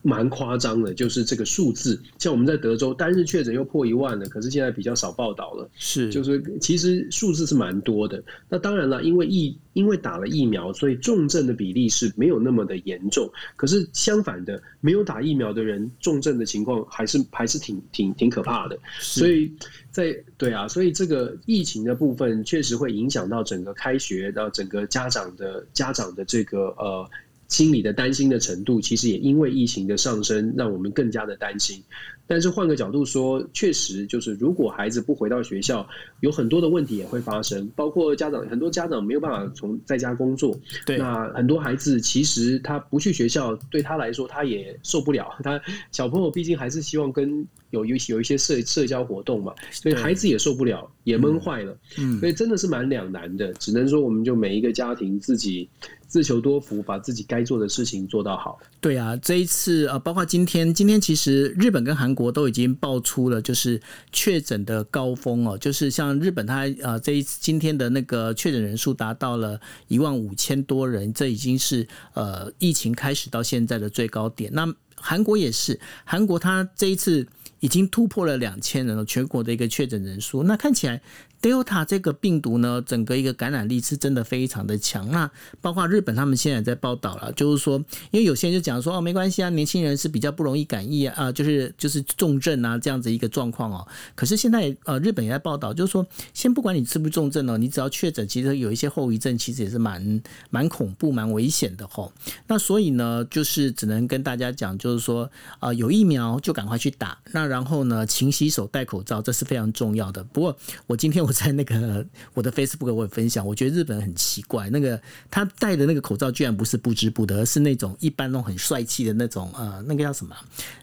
[0.08, 5.70] 蛮夸张的，就是这个数字，像我们在德州单日确诊又破一万了，可是现在比较少报道了。
[5.76, 8.24] 是，就是其实数字是蛮多的。
[8.48, 13.30] 那当然了，因为疫因为打了疫苗，所以重症的比例是没有那么的严重。
[13.58, 18.80] 可是相反的，没有打疫苗的人重症的情况还是还是挺挺挺可怕的。
[19.00, 19.52] 所以
[19.92, 27.06] 在对啊，所以这个疫情的部分确实会影响到整个开学到整个家长的家长的这个呃。
[27.48, 31.82] 心理的担心的程度，其实也因为疫情的上升，让我们更加的担心。
[32.30, 35.88] 但是换个角度说，确实就是如果孩子不回到学校，
[36.20, 40.60] 有很多的问题也会发生，包括家长很多家长没有办法从在家工作。
[40.86, 45.30] 对，那很多孩子其实他不去学校，对他来说他也受不了。
[45.42, 45.62] 他
[45.94, 51.78] 小朋友毕竟还是希望跟有有有一些社社交活动嘛，所以孩子也受不了，也闷坏了。
[51.98, 55.70] 嗯，所以真的是蛮两难的，只能说我们就每一个家庭自己。
[56.08, 58.58] 自求多福，把自己该做的事情做到好。
[58.80, 63.82] 对啊，这一次呃，包括今天，今天其实日本跟韩国都已经爆出了就是
[64.12, 74.50] 确诊的高峰哦，就是像日本它呃这一次今天的那个确诊人数达到了一万五千多人，这已经是呃疫情开始到现在的最高点。
[74.54, 77.28] 那韩国也是，韩国它这一次
[77.60, 81.02] 已经突破了两千人了，全国的一个确诊人数，那看起来。
[81.42, 85.10] Delta 这个病毒呢，整个一个感染力是真的非常的强。
[85.12, 85.30] 那
[85.62, 87.78] 包括日本他们现在在报道了，就是说，
[88.10, 93.88] 因为有些人就讲说，哦，没关系啊，年轻人是比较不容易感染啊，就是就是重症啊这样子一个状况哦。
[94.16, 102.12] 可是现在呃，日本也在报道，就是说，先不管你是不是重症哦，你只要确诊，其实有一些后遗症，其实也是蛮蛮恐怖、蛮危险的吼。
[102.48, 105.30] 那所以呢，就是只能跟大家讲，就是说，
[105.60, 107.16] 啊，有疫苗就赶快去打。
[107.32, 110.24] 那然后呢，勤洗手、戴口罩，这是非常重要的。
[110.24, 110.58] 不过
[110.88, 111.27] 我今天。
[111.28, 115.00] 我在那个 我的 Facebook 我也分享，我觉得日本很奇怪，那个
[115.30, 120.34] 他戴的那个口罩居然不是不织布的，而是那种一般那种很帅气的那种呃，那个叫什么，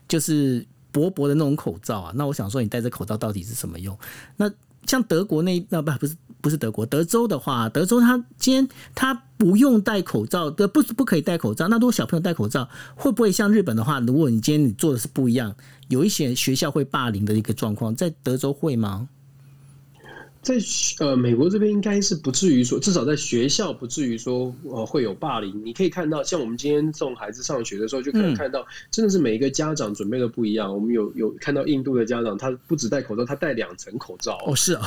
[0.06, 2.12] 就是薄薄的那种口罩啊。
[2.14, 3.98] 那我想说，你戴着口罩到底是什么用？
[4.36, 4.50] 那
[4.86, 11.66] 像德国那那不不是不是德国，德州的话，德州他今天他不用戴口罩的，不不可以戴口罩。
[11.68, 15.56] 那如果小朋友戴口罩，会不会像日本的话，如果你今天你做的是不一样，
[15.88, 19.08] 有一些学校会霸凌的一个状况，在德州会吗？
[20.44, 20.54] 在
[21.00, 25.64] 呃美国这边应该是不至于说，至少在学校不至于说呃会有霸凌。
[25.64, 30.72] 你可以看到，像我们今天送孩子上学的时候，就可以看到，真的是每一个家长准备的不一样。
[30.72, 34.38] 我们有有看到印度的家长，他不止戴口罩，他戴两层口罩。
[34.46, 34.86] 哦，是啊，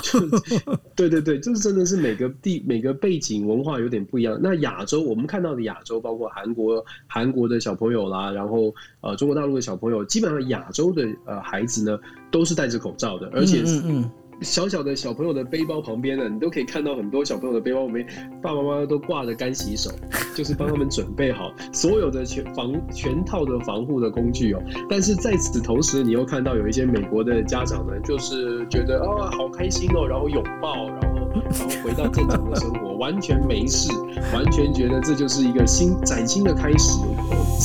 [0.95, 4.39] 对对对，就是真的是每个地每个背景文化有点不一样。
[4.39, 11.99] 那亚洲我们看到的亚洲，包括韩国韩国的小朋友啦，然后呃中国大陆的小朋友，基本上亚洲的呃孩子呢
[12.29, 14.07] 都是戴着口罩的，而且是嗯。
[14.41, 18.05] 小小的小朋友的背包旁边呢，你都可以看到很多小朋友的背包旁边，
[18.41, 19.89] 爸爸妈妈都挂着干洗手，
[20.35, 24.61] 就是帮他们准备好所有的全防全套的防护的工具哦。
[24.89, 33.91] 但是在此同时，你又看到有一些美国的家长呢，就是觉得啊好开心哦，然后拥抱，然后然后回到正常的生活，完全没事，
[34.33, 36.99] 完全觉得这就是一个新崭新的开始，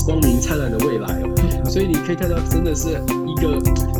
[0.06, 1.20] 光明灿烂的未来。
[1.64, 3.58] 所以你可以看到，真的是一个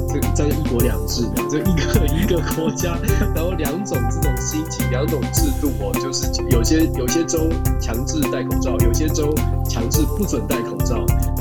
[0.09, 2.97] 这在一国两制，就一个一个国家，
[3.35, 7.49] 然后两种这种心情，两种制度哦，就是有些有些州
[7.81, 9.35] 强制戴口罩，有些州
[9.69, 10.72] 强制不准戴口罩，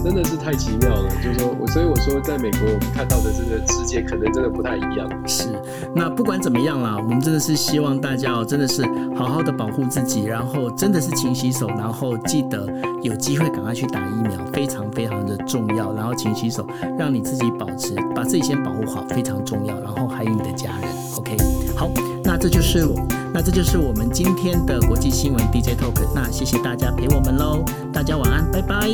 [0.03, 1.09] 真的是太奇妙了。
[1.23, 5.09] 就是说，我所以我说，在美国我们看到的这个世界，可能真的不太一样。
[5.27, 5.49] 是，
[5.93, 8.83] 那不管怎么样啦，我们真的是希望大家哦，真的是
[9.15, 12.67] 好好的保护自己，然后真的是勤洗手，然后记得
[13.01, 16.11] 有机会赶快去打疫苗，非常非常的重要，然后。
[16.21, 16.63] 勤洗手，
[16.99, 19.79] 让你自己保持，把自己先保护好，非常重要。
[19.79, 21.35] 然后还有你的家人，OK。
[21.75, 21.89] 好，
[22.31, 22.87] 那这就是
[23.33, 26.01] 那这就是我们今天的国际新闻 DJ Talk。
[26.15, 27.61] 那谢谢大家陪我们喽，
[27.91, 28.87] 大家晚安，拜拜。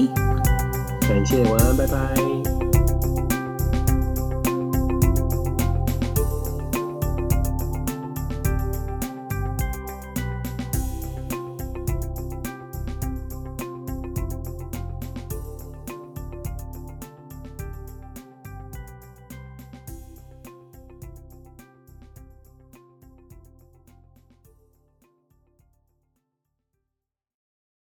[1.01, 2.56] 感谢，晚安，拜拜。